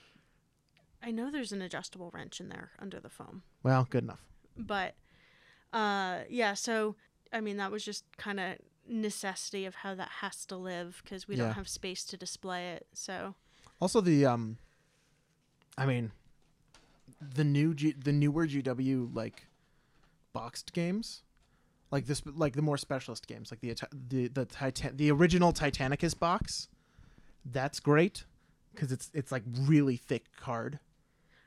[1.03, 4.25] I know there's an adjustable wrench in there under the foam, well, good enough.
[4.57, 4.95] but
[5.73, 6.55] uh, yeah.
[6.55, 6.95] So
[7.31, 8.55] I mean, that was just kind of
[8.87, 11.43] necessity of how that has to live because we Yeah.
[11.43, 12.87] don't have space to display it.
[12.95, 13.35] So
[13.79, 14.57] Also, the um,
[15.77, 16.11] I mean,
[17.21, 19.47] the new G- the newer GW like
[20.33, 21.21] boxed games,
[21.91, 23.75] like this, like the more specialist games, like the
[24.09, 26.67] the the Titan the original Titanicus box.
[27.45, 28.25] That's great
[28.73, 30.79] because it's it's like really thick card,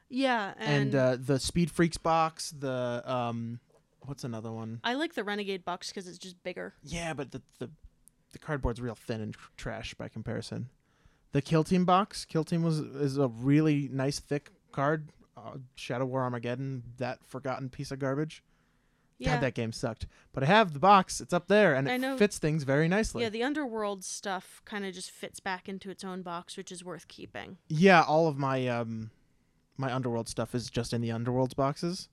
[0.08, 3.60] yeah, and, and, uh, the Speed Freaks box, the um,
[4.06, 4.80] what's another one?
[4.82, 6.74] I like the Renegade box because it's just bigger.
[6.82, 7.70] Yeah, but the the,
[8.32, 10.68] the cardboard's real thin and tr- trash by comparison.
[11.32, 15.10] The Kill Team box, Kill Team was is a really nice thick card.
[15.36, 18.42] Uh, Shadow War Armageddon, that forgotten piece of garbage.
[19.18, 20.06] Yeah, God, that game sucked.
[20.32, 22.88] But I have the box; it's up there, and I it know- fits things very
[22.88, 23.22] nicely.
[23.22, 23.28] yeah.
[23.28, 27.06] The Underworld stuff kind of just fits back into its own box, which is worth
[27.06, 27.58] keeping.
[27.68, 29.10] Yeah, all of my um,
[29.76, 32.08] my Underworld stuff is just in the Underworld's boxes.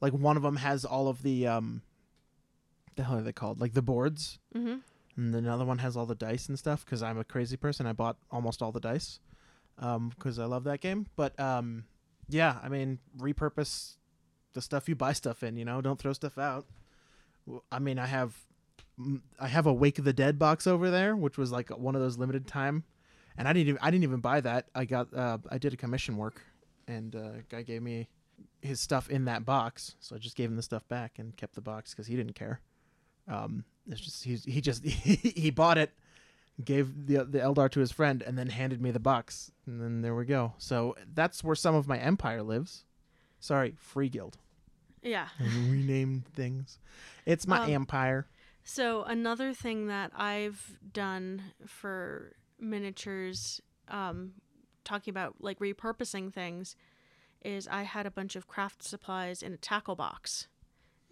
[0.00, 1.82] Like one of them has all of the um,
[2.96, 3.60] the hell are they called?
[3.60, 4.38] Like the boards.
[4.54, 4.76] Mm-hmm.
[5.16, 7.86] And another one has all the dice and stuff because I'm a crazy person.
[7.86, 9.20] I bought almost all the dice
[9.76, 11.06] because I love that game.
[11.16, 11.84] But um,
[12.28, 13.96] yeah, I mean, repurpose
[14.54, 15.56] the stuff you buy stuff in.
[15.56, 16.66] You know, don't throw stuff out.
[17.70, 18.34] I mean, I have
[19.38, 22.00] I have a Wake of the Dead box over there, which was like one of
[22.00, 22.84] those limited time,
[23.36, 24.68] and I didn't even, I didn't even buy that.
[24.74, 26.40] I got uh, I did a commission work,
[26.88, 28.08] and uh, guy gave me
[28.62, 31.54] his stuff in that box, so I just gave him the stuff back and kept
[31.54, 32.60] the box because he didn't care.
[33.28, 35.90] Um, it's just he he just he bought it,
[36.64, 40.02] gave the the Eldar to his friend, and then handed me the box, and then
[40.02, 40.54] there we go.
[40.58, 42.84] So that's where some of my empire lives.
[43.40, 44.38] Sorry, Free Guild.
[45.02, 45.28] Yeah.
[45.40, 46.78] Renamed things.
[47.26, 48.26] It's my Um, empire.
[48.62, 54.32] So another thing that I've done for miniatures, um,
[54.84, 56.74] talking about like repurposing things,
[57.44, 60.48] is I had a bunch of craft supplies in a tackle box,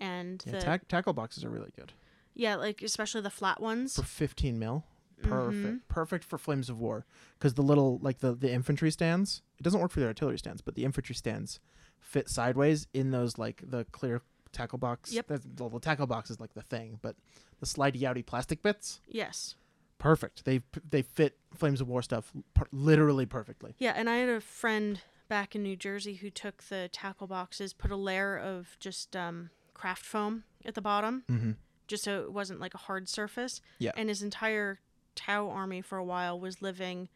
[0.00, 1.92] and Yeah, the tack tackle boxes are really good
[2.34, 3.96] yeah, like especially the flat ones.
[3.96, 4.84] for 15 mil.
[5.22, 5.80] Perfect, Mhm.
[5.88, 7.06] perfect for flames of war.
[7.38, 10.60] Because the little like the the infantry stands, it doesn't work for the artillery stands,
[10.62, 11.60] but the infantry stands
[12.00, 15.12] fit sideways in those like the clear tackle box.
[15.12, 15.26] Yep.
[15.28, 17.14] That's, well, the tackle box is like the thing, but
[17.60, 19.54] the slidey outy plastic bits, Yes.
[19.98, 20.44] perfect.
[20.44, 23.76] They they fit Flames of War stuff per- literally perfectly.
[23.78, 27.72] Yeah, and I had a friend back in New Jersey who took the tackle boxes,
[27.72, 31.52] put a layer of just um, craft foam at the bottom, Mm-hmm.
[31.92, 33.60] Just so it wasn't like a hard surface.
[33.78, 33.92] Yeah.
[33.96, 34.80] And his entire
[35.14, 37.08] Tau army for a while was living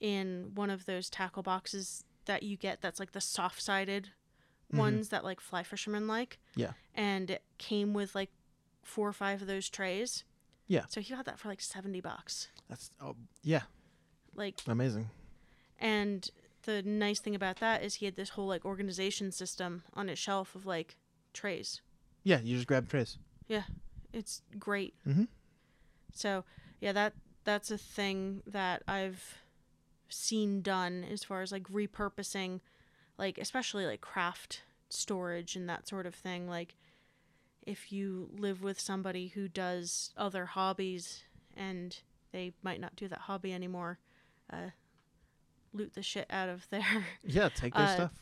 [0.00, 4.10] in one of those tackle boxes that you get that's like the soft sided
[4.72, 4.78] Mhm.
[4.78, 6.38] ones that like fly fishermen like.
[6.54, 6.72] Yeah.
[6.94, 8.30] And it came with like
[8.82, 10.24] four or five of those trays.
[10.66, 10.86] Yeah.
[10.88, 12.48] So he got that for like 70 bucks.
[12.68, 13.62] That's oh yeah,
[14.34, 15.10] Like, amazing.
[15.78, 16.28] and
[16.62, 20.18] the nice thing about that is he had this whole like organization system on his
[20.18, 20.96] shelf of like
[21.32, 21.82] trays.
[22.24, 23.18] Yeah, you just grab trays.
[24.16, 24.94] It's great.
[25.06, 25.28] Mhm.
[26.14, 26.44] So
[26.80, 27.12] yeah, that
[27.44, 29.38] that's a thing that I've
[30.08, 32.60] seen done as far as like repurposing,
[33.18, 36.48] like especially like craft storage and that sort of thing.
[36.48, 36.76] Like
[37.66, 41.24] if you live with somebody who does other hobbies
[41.56, 41.98] and
[42.32, 43.98] they might not do that hobby anymore,
[44.52, 44.70] uh,
[45.72, 48.12] loot the shit out of their Yeah, take their Uh, stuff.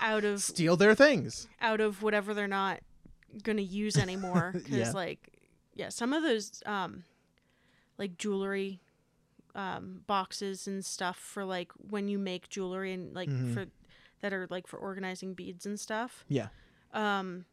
[0.00, 1.46] out of Steal their things.
[1.60, 2.80] out of whatever they're not
[3.42, 4.90] gonna use anymore because Yeah.
[4.92, 5.32] like
[5.74, 7.04] yeah some of those um
[7.98, 8.80] like jewelry
[9.54, 13.54] um boxes and stuff for like when you make jewelry and like Mhm.
[13.54, 13.66] for
[14.20, 16.48] that are like for organizing beads and stuff Yeah.
[16.92, 17.44] um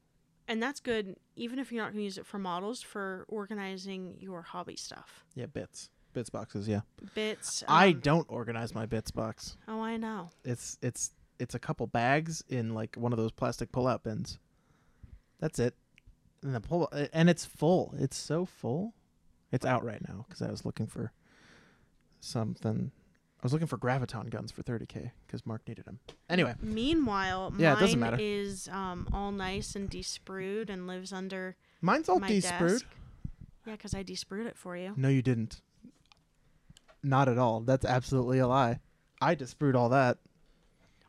[0.47, 4.41] and that's good even if you're not gonna use it for models for organizing your
[4.41, 5.89] hobby stuff Yeah, bits.
[6.13, 6.81] Bits boxes, yeah.
[7.15, 9.57] bits I um, don't organize my bits box.
[9.67, 13.71] oh i know It's it's it's a couple bags in like one of those plastic
[13.71, 14.38] pull-out bins.
[15.43, 15.75] That's it.
[16.41, 17.93] And the pull and it's full.
[17.99, 18.93] It's so full.
[19.51, 21.12] It's out right now because I was looking for
[22.21, 22.91] something.
[23.41, 25.99] I was looking for graviton guns for 30k because Mark needed them.
[26.29, 28.15] Anyway, meanwhile Yeah, it doesn't matter.
[28.21, 32.71] is um all nice and desprued and lives under mine's all my de-sprued.
[32.71, 32.86] desk.
[33.65, 34.93] Yeah, because I desprued it for you.
[34.95, 35.60] No, you didn't.
[37.03, 37.60] Not at all.
[37.60, 38.79] That's absolutely a lie.
[39.21, 40.19] I disproved all that.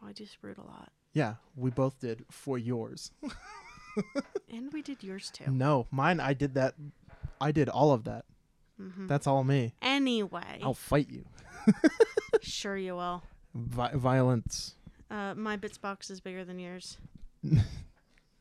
[0.02, 0.90] Oh, I desprued a lot.
[1.12, 3.12] Yeah, we both did for yours.
[4.52, 5.50] And we did yours too.
[5.50, 6.20] No, mine.
[6.20, 6.74] I did that.
[7.40, 8.24] I did all of that.
[8.78, 9.74] hmm That's all me.
[9.82, 11.24] Anyway, I'll fight you.
[12.40, 13.22] sure you will.
[13.54, 14.74] Vi- violence.
[15.10, 16.98] Uh, my bits box is bigger than yours.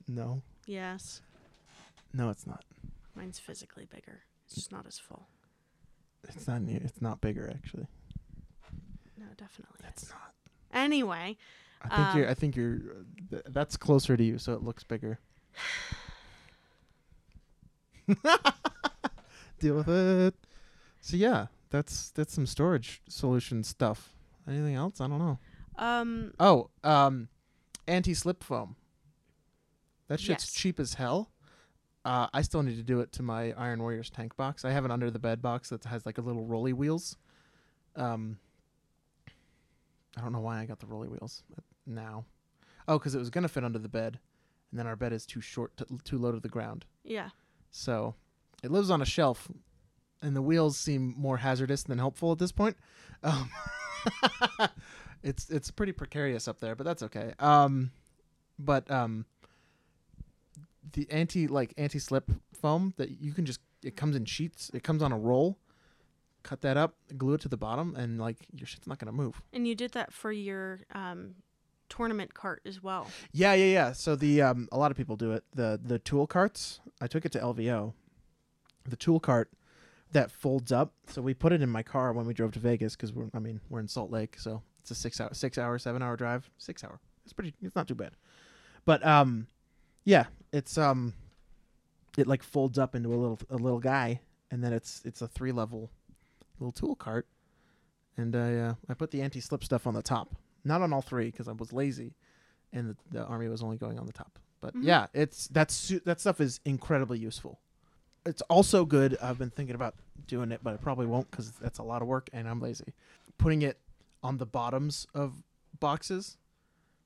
[0.08, 1.22] No, Yes,
[2.14, 2.66] no, it's not.
[3.16, 4.20] mine's physically bigger.
[4.46, 5.28] It's just not as full.
[6.28, 6.62] It's not.
[6.62, 7.88] near- It's not bigger actually.
[9.18, 10.34] No, definitely It's not.
[10.74, 11.38] Anyway,
[11.82, 12.26] I think you're.
[12.26, 12.76] Um, I think you're.
[12.76, 15.20] uh, th- that's closer to you, so it looks bigger.
[19.60, 20.36] Deal with it.
[21.02, 24.14] So yeah, that's that's some storage solution stuff.
[24.48, 25.00] Anything else?
[25.00, 25.40] I don't know.
[25.78, 27.30] um, Oh, um,
[27.88, 28.76] anti-slip foam.
[30.10, 30.54] That shit's Yes.
[30.54, 31.32] cheap as hell.
[32.04, 34.66] Uh, I still need to do it to my Iron Warriors tank box.
[34.66, 37.16] I have an under the bed box that has like a little rolly wheels.
[37.96, 38.38] Um,
[40.18, 41.44] I don't know why I got the rolly wheels
[41.88, 42.26] now.
[42.88, 44.20] Oh, because it was gonna fit under the bed,
[44.74, 46.84] and then our bed is too short, to, too low to the ground.
[47.04, 47.30] yeah,
[47.70, 48.16] So
[48.64, 49.48] it lives on a shelf,
[50.20, 52.76] and the wheels seem more hazardous than helpful at this point.
[53.22, 53.52] Um,
[55.24, 57.34] it's it's pretty precarious up there, but that's okay.
[57.38, 57.92] Um,
[58.58, 59.26] but um,
[60.94, 64.72] the anti like anti slip foam that you can just it comes in sheets.
[64.74, 65.60] It comes on a roll.
[66.42, 69.42] Cut that up, glue it to the bottom, and like your shit's not gonna move.
[69.54, 71.36] and you did that for your um
[71.90, 73.08] tournament cart as well.
[73.32, 73.92] Yeah, yeah, yeah.
[73.92, 75.44] So the um, a lot of people do it.
[75.54, 76.80] The the tool carts.
[77.02, 77.94] I took it to LVO.
[78.88, 79.52] The tool cart
[80.12, 80.94] that folds up.
[81.08, 83.40] So we put it in my car when we drove to Vegas because we're I
[83.40, 86.50] mean we're in Salt Lake, so it's a six hour six hour seven hour drive.
[86.58, 87.00] Six hour.
[87.26, 87.54] It's pretty.
[87.62, 88.12] It's not too bad.
[88.86, 89.48] But um,
[90.04, 91.14] yeah, it's um,
[92.18, 95.28] it like folds up into a little a little guy, and then it's it's a
[95.28, 95.90] three level
[96.60, 97.28] little tool cart,
[98.18, 101.02] and I uh, I put the anti slip stuff on the top, not on all
[101.02, 102.14] three because I was lazy
[102.72, 104.40] and the, the army was only going on the top.
[104.62, 104.84] But Mhm.
[104.86, 107.60] yeah, it's that's that stuff is incredibly useful.
[108.26, 109.18] It's also good.
[109.22, 109.96] I've been thinking about
[110.28, 112.94] doing it, but I probably won't because that's a lot of work and I'm lazy.
[113.38, 113.78] Putting it
[114.24, 115.44] on the bottoms of
[115.80, 116.38] boxes,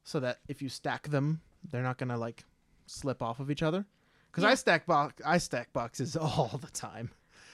[0.03, 1.41] so that if you stack them,
[1.71, 2.45] they're not gonna like
[2.85, 3.85] slip off of each other.
[4.31, 7.09] Because I stack box, I stack boxes all the time.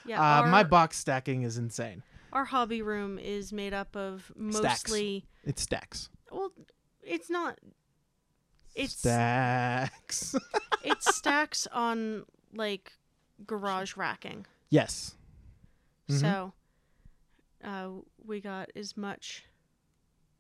[0.06, 2.04] Yeah, uh, our, my box stacking is insane.
[2.34, 4.84] Our hobby room is made up of Stacks.
[4.90, 5.26] mostly.
[5.46, 6.10] It stacks.
[6.32, 6.52] Well,
[7.02, 7.60] it's not.
[8.76, 10.36] It's stacks.
[10.84, 12.92] it stacks on like
[13.46, 14.46] garage racking.
[14.70, 15.16] yes.
[16.10, 16.20] Mhm.
[16.20, 16.54] So
[17.64, 17.88] uh,
[18.26, 19.46] we got as much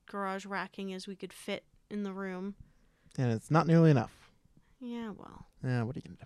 [0.07, 2.55] garage racking as we could fit in the room.
[3.17, 4.11] and it's not nearly enough.
[4.81, 6.25] Yeah, well, Yeah, what are you gonna do?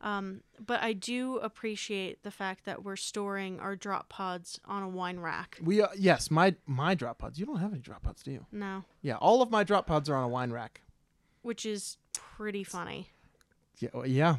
[0.00, 4.88] Um, but I do appreciate the fact that we're storing our drop pods on a
[4.88, 5.58] wine rack.
[5.62, 7.38] We uh, yes, my my drop pods.
[7.38, 8.46] You don't have any drop pods, do you?
[8.52, 10.82] No, Yeah, all of my drop pods are on a wine rack.
[11.42, 13.10] which is pretty funny.
[13.78, 14.36] Yeah, well, yeah.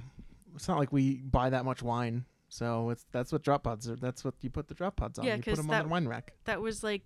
[0.55, 3.95] It's not like we buy that much wine, so it's that's what drop pods are.
[3.97, 5.25] That's what you put the drop pods on.
[5.25, 6.33] Yeah, you put them that- on the wine rack.
[6.45, 7.01] That was like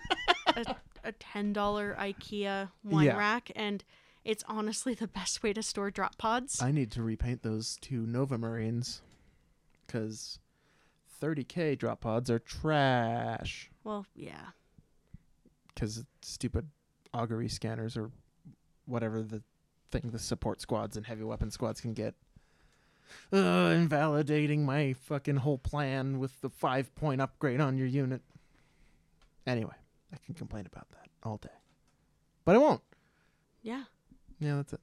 [0.46, 3.18] a, a ten dollar IKEA wine Yeah.
[3.18, 3.84] rack, and
[4.28, 6.60] it's honestly the best way to store drop pods.
[6.60, 9.00] I need to repaint those two Nova Marines
[9.86, 10.38] because
[11.22, 13.70] 30k drop pods are trash.
[13.84, 14.48] well, yeah,
[15.74, 16.68] Because stupid
[17.14, 18.10] augury scanners or
[18.84, 19.42] whatever the
[19.90, 22.14] thing the support squads and heavy weapon squads can get.
[23.32, 28.20] Uh, invalidating my fucking whole plan with the five point upgrade on your unit.
[29.46, 29.72] Anyway,
[30.12, 31.48] I can complain about that all day,
[32.44, 32.82] but I won't.
[33.62, 33.84] yeah.
[34.40, 34.80] Yeah, that's it.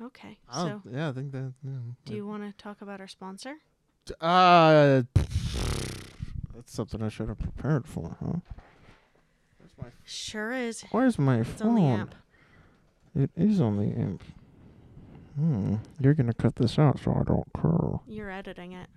[0.00, 1.52] Okay, I so don't- yeah, I think that.
[1.64, 1.72] Yeah,
[2.04, 3.56] do you want to talk about our sponsor?
[4.20, 5.02] Uh,
[6.54, 8.38] that's something I should have prepared for, huh?
[9.58, 10.82] Where's my Sure is.
[10.92, 11.42] Where's my phone?
[11.52, 12.14] It's on the app.
[13.16, 14.22] It is on the app.
[15.36, 15.74] Hmm.
[16.00, 18.00] You're gonna cut this out, so I don't care.
[18.06, 18.88] You're editing it.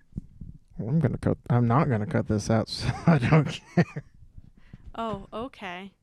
[0.80, 1.38] I'm gonna cut.
[1.50, 4.04] I'm not gonna cut this out, so I don't care.
[4.96, 5.94] Oh, okay.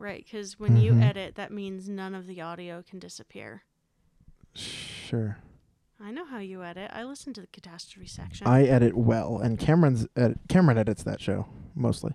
[0.00, 1.02] Right, because when you Mhm.
[1.02, 3.62] edit, that means none of the audio can disappear.
[4.54, 5.36] Sure.
[6.00, 6.90] I know how you edit.
[6.94, 8.46] I listen to the catastrophe section.
[8.46, 10.06] I edit well, and Cameron's
[10.48, 12.14] Cameron edits that show mostly.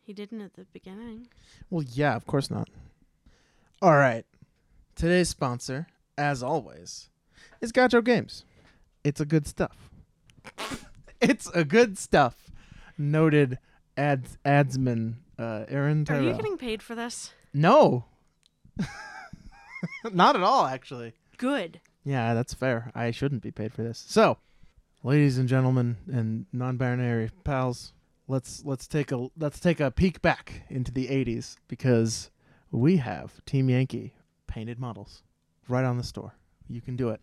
[0.00, 1.28] he didn't at the beginning.
[1.70, 2.68] Well, yeah, of course not.
[3.82, 4.24] All right.
[4.94, 5.86] Today's sponsor,
[6.18, 7.08] as always,
[7.62, 8.44] is Gacho Games.
[9.02, 9.90] It's a good stuff.
[11.22, 12.50] it's a good stuff.
[12.98, 13.58] Noted
[13.96, 17.32] ads adsman uh, Aaron Are you getting paid for this?
[17.52, 18.04] no,
[20.12, 20.66] not at all.
[20.66, 21.80] Actually, Good.
[22.04, 22.90] yeah, that's fair.
[22.94, 24.04] I shouldn't be paid for this.
[24.06, 24.38] So,
[25.02, 27.92] ladies and gentlemen, and non-binary pals,
[28.28, 32.30] let's let's take a let's take a peek back into the '80s because
[32.70, 34.14] we have Team Yankee
[34.46, 35.22] painted models
[35.68, 36.34] right on the store.
[36.68, 37.20] You can do it.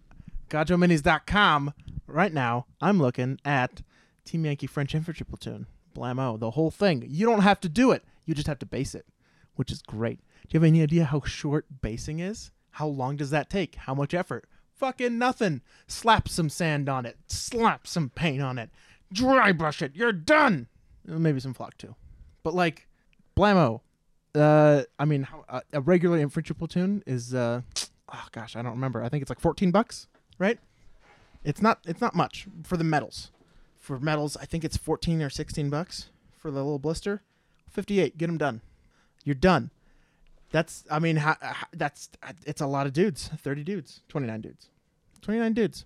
[0.50, 1.74] GajoMinis.com.
[2.08, 3.82] Right now, I'm looking at
[4.26, 5.66] Team Yankee French Infantry Platoon.
[5.94, 7.06] Blammo, the whole thing.
[7.08, 8.04] You don't have to do it.
[8.26, 9.06] You just have to base it,
[9.56, 10.20] which is great.
[10.20, 12.52] Do you have any idea how short basing is?
[12.72, 13.76] How long does that take?
[13.76, 14.46] How much effort?
[14.74, 15.62] Fucking nothing.
[15.88, 17.18] Slap some sand on it.
[17.28, 18.70] Slap some paint on it.
[19.14, 19.96] Dry brush it.
[19.96, 20.68] You're done.
[21.10, 21.96] Uh, Maybe some flock too.
[22.44, 22.88] But like,
[23.38, 23.82] blammo.
[24.34, 27.62] Uh, I mean, uh, a regular infantry platoon is uh,
[28.14, 29.04] oh gosh, I don't remember.
[29.04, 30.08] I think it's like 14 bucks,
[30.40, 30.58] right?
[31.44, 31.80] It's not.
[31.86, 33.32] It's not much for the medals.
[33.92, 37.24] For medals, I think it's 14 or 16 bucks for the little blister.
[37.70, 38.18] 58.
[38.18, 38.62] Get them done.
[39.26, 39.70] You're done.
[40.54, 40.86] That's.
[40.90, 42.10] I mean, ha, ha, that's.
[42.46, 43.30] It's a lot of dudes.
[43.36, 44.00] 30 dudes.
[44.08, 44.70] 29 dudes.
[45.22, 45.84] 29 dudes.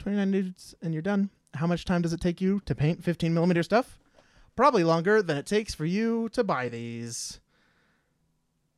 [0.00, 1.30] 29 dudes, and you're done.
[1.54, 3.98] How much time does it take you to paint 15 millimeter stuff?
[4.54, 7.40] Probably longer than it takes for you to buy these.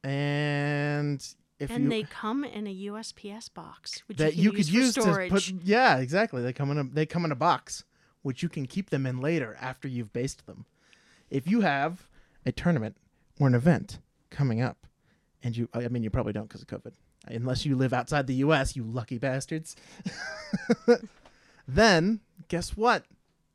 [0.05, 1.20] And
[1.59, 4.72] if and you they come in a USPS box, which that you, you could use
[4.72, 5.32] use for to storage.
[5.32, 7.82] put yeah exactly they come in a they come in a box
[8.26, 10.66] which you can keep them in later after you've based them.
[11.30, 12.08] If you have
[12.44, 12.96] a tournament
[13.40, 13.98] or an event
[14.30, 14.86] coming up
[15.42, 16.92] and you i mean you probably don't because of covid
[17.28, 19.76] unless you live outside the us you lucky bastards
[21.68, 23.04] then guess what?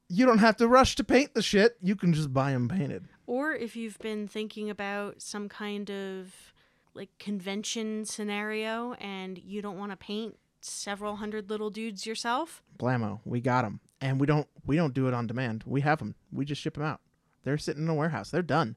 [0.10, 1.78] You don't have to rush to paint the shit.
[1.82, 3.06] You can just buy them painted.
[3.28, 6.54] Or if you've been thinking about some kind of
[6.94, 13.20] like convention scenario and you don't want to paint several hundred little dudes yourself, blammo
[13.24, 15.64] we got them and we don't we don't do it on demand.
[15.66, 17.02] We have them we just ship them out.
[17.44, 18.30] They're sitting in a warehouse.
[18.32, 18.76] They're done.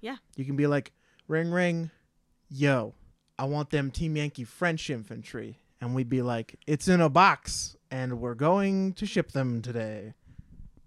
[0.00, 0.16] Yeah.
[0.36, 0.92] you can be like
[1.26, 1.90] ring ring.
[2.50, 2.94] Yo
[3.40, 5.58] i want them team yankee french infantry.
[5.80, 10.14] And we'd be like it's in a box and we're going to ship them today.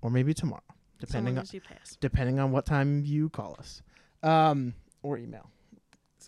[0.02, 0.62] Or maybe tomorrow
[1.00, 1.98] depending on as you pay us.
[2.00, 3.82] depending on what time you call us
[4.24, 4.74] um
[5.04, 5.50] or email.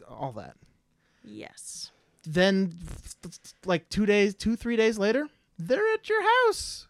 [0.10, 0.56] All that.
[1.24, 1.92] Yes.
[2.26, 2.74] then
[3.66, 5.28] like two days two three days later
[5.60, 6.88] they're at your house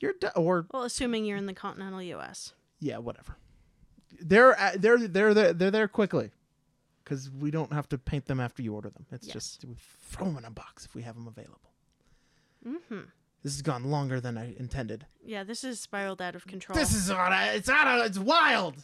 [0.00, 2.52] you're done or Well, assuming you're in the continental US.
[2.80, 3.36] yeah whatever
[4.20, 6.30] they're at- they're they're they're, they're there quickly
[7.02, 9.34] because we don't have to paint them after you order them it's Yes.
[9.34, 9.76] just we
[10.10, 11.70] throw them in a box if we have them available
[12.66, 13.00] Mm-hmm.
[13.42, 16.78] this has gone longer than i intended Yeah, this is spiraled out of control.
[16.78, 18.76] this is on it's out of it's wild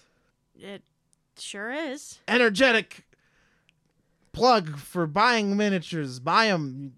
[0.59, 0.83] it
[1.39, 2.19] sure is.
[2.29, 3.07] energetic
[4.33, 6.93] plug for buying miniatures buy them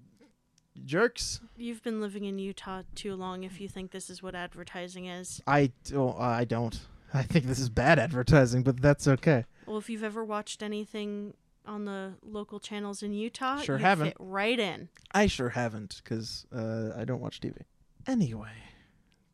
[0.85, 5.07] jerks You've been living in Utah too long if you think this is what advertising
[5.07, 5.41] is.
[5.47, 6.81] i don't uh, i don't
[7.14, 11.35] i think this is bad advertising but that's okay Well, if you've ever watched anything
[11.64, 14.09] on the local channels in Utah, Sure haven't.
[14.09, 14.89] fit right in.
[15.14, 17.55] I sure haven't, because uh, I don't watch TV.
[18.05, 18.51] Anyway,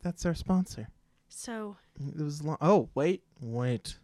[0.02, 0.88] that's our sponsor.
[1.30, 2.58] So It was long.
[2.60, 3.96] Oh, wait, wait.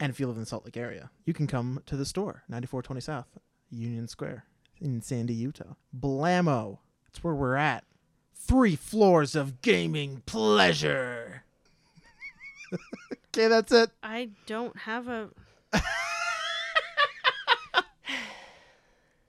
[0.00, 2.42] And if you live in the Salt Lake area, you can come to the store,
[2.48, 3.28] 9420 South,
[3.70, 4.44] Union Square,
[4.80, 5.74] in Sandy, Utah.
[5.98, 6.78] Blammo.
[7.04, 7.84] That's where we're at.
[8.34, 11.44] Three floors of gaming pleasure.
[13.34, 13.90] okay, that's it.
[14.02, 15.30] I don't have a.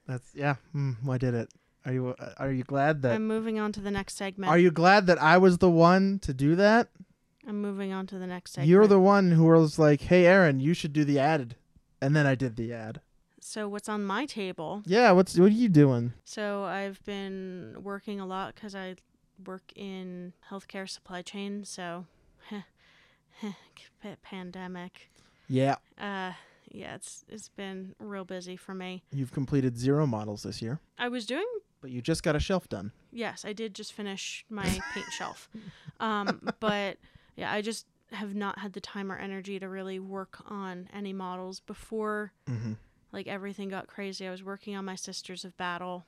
[0.10, 0.56] That's yeah.
[0.76, 1.50] Mm, I did it.
[1.86, 4.52] Are you uh, are you glad that I'm moving on to the next segment.
[4.52, 6.90] are you glad that I was the one to do that?
[7.48, 8.70] I'm moving on to the next segment.
[8.70, 11.56] You're the one who was like, "Hey, Aaron, you should do the ad,"
[12.02, 13.02] and then I did the ad.
[13.50, 14.84] So what's on my table?
[14.86, 16.14] Yeah, what's what are you doing?
[16.24, 18.94] So I've been working a lot because I
[19.44, 21.66] work in healthcare supply chain.
[21.66, 22.06] So,
[24.22, 25.10] pandemic.
[25.48, 26.34] Yeah, Uh,
[26.70, 29.04] yeah, it's it's been real busy for me.
[29.12, 31.48] you've completed zero models this year, I was doing
[31.82, 32.92] but you just got a shelf done.
[33.12, 35.50] yes, I did just finish my paint shelf.
[36.00, 36.98] Um, but
[37.36, 41.14] yeah, I just have not had the time or energy to really work on any
[41.14, 42.74] models before Mm-hmm.
[43.12, 44.28] Like everything got crazy.
[44.28, 46.06] I was working on my Sisters of Battle,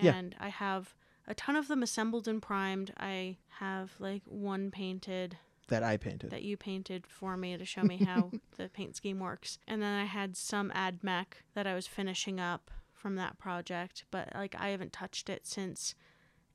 [0.00, 0.14] Yeah.
[0.14, 0.94] and I have
[1.26, 2.92] a ton of them assembled and primed.
[2.98, 5.38] I have like one painted
[5.68, 6.30] That I painted.
[6.30, 9.92] that you painted for me to show me how the paint scheme works, and then
[9.98, 14.54] I had some ad mech that I was finishing up from that project, but like
[14.58, 15.94] I haven't touched it since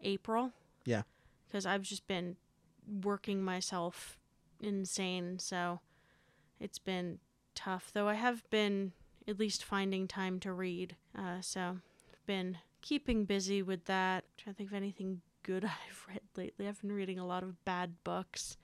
[0.01, 0.51] April.
[0.85, 1.03] Yeah.
[1.47, 2.37] because I've just been
[3.03, 4.17] working myself
[4.59, 5.79] insane, so
[6.59, 7.19] it's been
[7.55, 7.91] tough.
[7.93, 8.93] Though I have been
[9.27, 10.95] at least finding time to read.
[11.17, 11.77] Uh, so
[12.13, 14.23] I've been keeping busy with that.
[14.37, 16.67] trying to think of anything good I've read lately.
[16.67, 18.57] I've been reading a lot of bad books.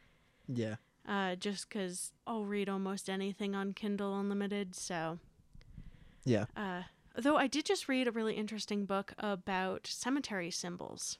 [0.47, 0.75] yeah.
[1.07, 4.75] Uh, just because I'll read almost anything on Kindle Unlimited.
[4.75, 5.19] So,
[6.25, 6.47] Yeah.
[6.57, 6.83] uh,
[7.15, 11.17] though I did just read a really interesting book about cemetery symbols.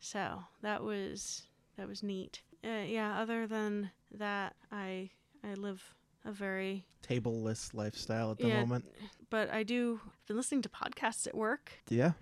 [0.00, 1.42] So that was
[1.76, 2.40] that was neat.
[2.64, 3.20] Uh, yeah.
[3.20, 5.10] Other than that, I
[5.44, 5.94] I live
[6.28, 8.60] a very Tableless lifestyle at the Yeah.
[8.60, 8.84] moment.
[9.30, 11.72] but I do I've been listening to podcasts at work.
[11.88, 12.12] Yeah.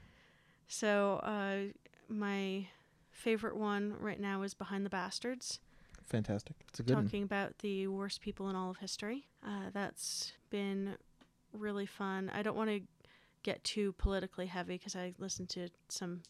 [0.69, 1.73] So uh,
[2.09, 2.67] my
[3.11, 5.61] favorite one right now is Behind the Bastards.
[6.05, 6.57] Fantastic.
[6.69, 7.05] It's a good one.
[7.05, 9.27] talking about the worst people in all of history.
[9.45, 10.97] Uh, that's been
[11.53, 12.31] really fun.
[12.33, 12.81] I don't want to
[13.43, 16.23] get too politically heavy because I listen to some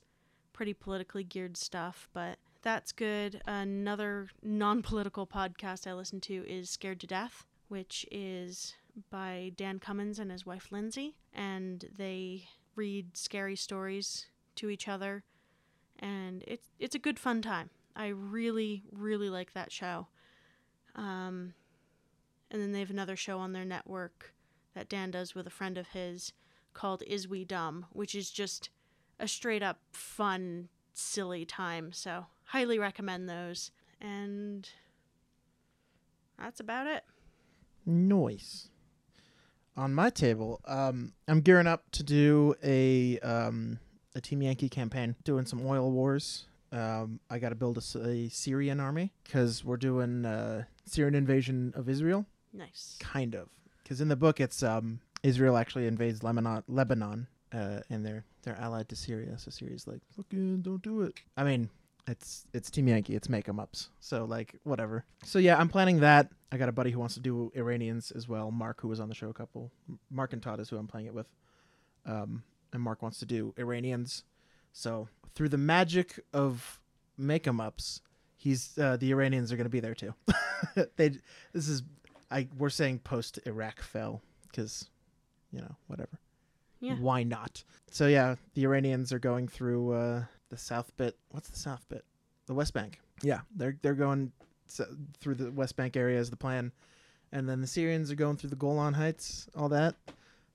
[0.53, 3.43] pretty politically geared stuff, but that's good.
[3.47, 8.75] Another non political podcast I listen to is Scared to Death, which is
[9.11, 15.25] by Dan Cummins and his wife Lindsay, and they read scary stories to each other,
[15.99, 17.71] and it's it's a good fun time.
[17.95, 20.09] I really really like that show.
[20.95, 21.55] Um,
[22.51, 24.35] and then they have another show on their network
[24.75, 26.33] that Dan does with a friend of his
[26.75, 28.71] called Is We Dumb, which is just
[29.19, 31.93] a straight up fun, silly time.
[31.93, 33.71] So, highly recommend those.
[34.01, 34.69] And
[36.39, 37.05] that's about it.
[37.87, 38.69] Nice.
[39.77, 43.79] On my table, um, I'm gearing up to do a um,
[44.15, 46.47] a Team Yankee campaign, doing some oil wars.
[46.73, 51.89] Um, I got to build a Syrian army because we're doing uh, Syrian invasion of
[51.89, 52.97] Israel, Nice.
[52.99, 53.49] kind of.
[53.83, 58.59] Because in the book, it's um, Israel actually invades Lebanon, Lebanon, uh, and they're they're
[58.59, 59.39] allied to Syria.
[59.39, 61.15] So Syria's like, fucking don't do it.
[61.37, 61.69] I mean,
[62.07, 63.15] it's it's Team Yankee.
[63.15, 63.91] It's make 'em ups.
[64.01, 65.05] So like whatever.
[65.25, 66.31] So yeah, I'm planning that.
[66.53, 68.51] I got a buddy who wants to do Iranians as well.
[68.51, 69.73] Mark, who was on the show a couple.
[70.11, 71.29] Mark and Todd is who I'm playing it with.
[72.05, 74.23] Um, and Mark wants to do Iranians.
[74.73, 76.81] So through the magic of
[77.19, 78.03] make 'em ups,
[78.37, 80.15] he's uh, the Iranians are going to be there too.
[80.97, 81.11] they
[81.53, 81.83] this is
[82.31, 84.89] I we're saying post Iraq fell because
[85.51, 86.21] you know whatever.
[86.81, 86.95] Yeah.
[86.97, 87.65] Why not?
[87.91, 91.17] So yeah, the Iranians are going through uh, the south bit.
[91.31, 92.05] What's the south bit?
[92.47, 93.01] The West Bank.
[93.23, 94.33] Yeah, they're they're going
[95.21, 96.73] through the West Bank area is the plan,
[97.33, 99.95] and then the Syrians are going through the Golan Heights, all that.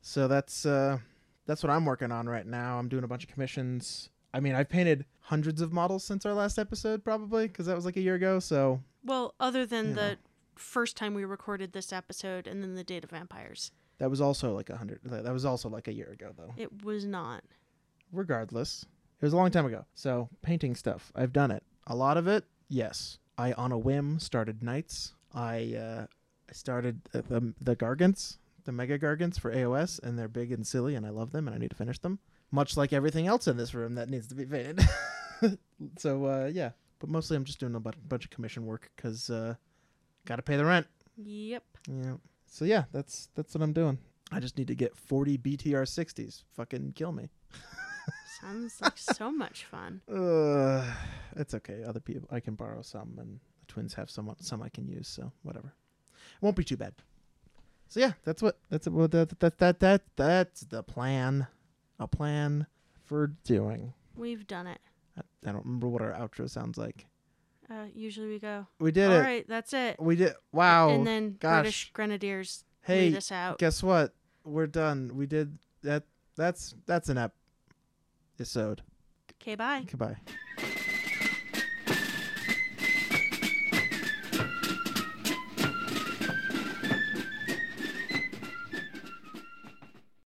[0.02, 0.98] So that's uh,
[1.46, 2.78] that's what I'm working on right now.
[2.78, 4.10] I'm doing a bunch of commissions.
[4.34, 7.86] I mean, I've painted hundreds of models since our last episode, probably because that was
[7.86, 8.39] like a year ago.
[8.39, 10.16] So Well, other than the know.
[10.56, 14.54] first time we recorded this episode and then the Date of Vampires, that was also
[14.56, 15.02] like a hundred.
[15.04, 16.54] That was also like a year ago, though.
[16.58, 17.44] it was not.
[18.12, 18.86] regardless,
[19.22, 19.86] it was a long time ago.
[19.93, 21.63] So painting stuff, I've done it.
[21.88, 23.19] A lot of it, yes.
[23.38, 25.13] I on a whim started Knights.
[25.34, 26.05] I uh,
[26.49, 30.65] I started uh, the the Gargants, the Mega Gargants for AOS, and they're big and
[30.65, 32.19] silly, and I love them, and I need to finish them.
[32.51, 34.82] Much like everything else in this room that needs to be painted.
[35.97, 39.30] so uh, yeah, but mostly I'm just doing a bu- bunch of commission work because
[39.30, 39.55] uh,
[40.26, 40.88] got to pay the rent.
[41.17, 41.63] Yep.
[41.88, 42.13] Yeah.
[42.47, 43.97] So yeah, that's that's what I'm doing.
[44.32, 46.43] I just need to get 40 BTR 60s.
[46.55, 47.30] Fucking kill me.
[48.42, 50.02] Sounds like so much fun.
[50.12, 50.86] Uh,
[51.36, 51.84] it's okay.
[51.84, 55.08] Other people, I can borrow some, and the twins have some some I can use.
[55.08, 55.74] So whatever,
[56.14, 56.94] it won't be too bad.
[57.88, 61.48] So yeah, that's what that's what that that that that that's the plan,
[62.00, 62.68] a plan
[63.06, 63.94] for doing.
[64.16, 64.80] We've done it.
[65.18, 67.06] I, I don't remember what our outro sounds like.
[67.70, 68.68] Uh, usually we go.
[68.80, 69.18] We did All it.
[69.18, 69.98] All right, that's it.
[70.00, 70.34] We did.
[70.52, 70.89] Wow.
[70.89, 71.62] and then gosh.
[71.62, 73.60] British Grenadiers hey, lead us out.
[73.60, 74.14] guess what?
[74.44, 75.12] We're done.
[75.16, 76.04] We did that.
[76.36, 77.18] That's that's an
[78.42, 78.82] episode.
[79.39, 79.86] Okay, bye.
[79.88, 80.18] Goodbye.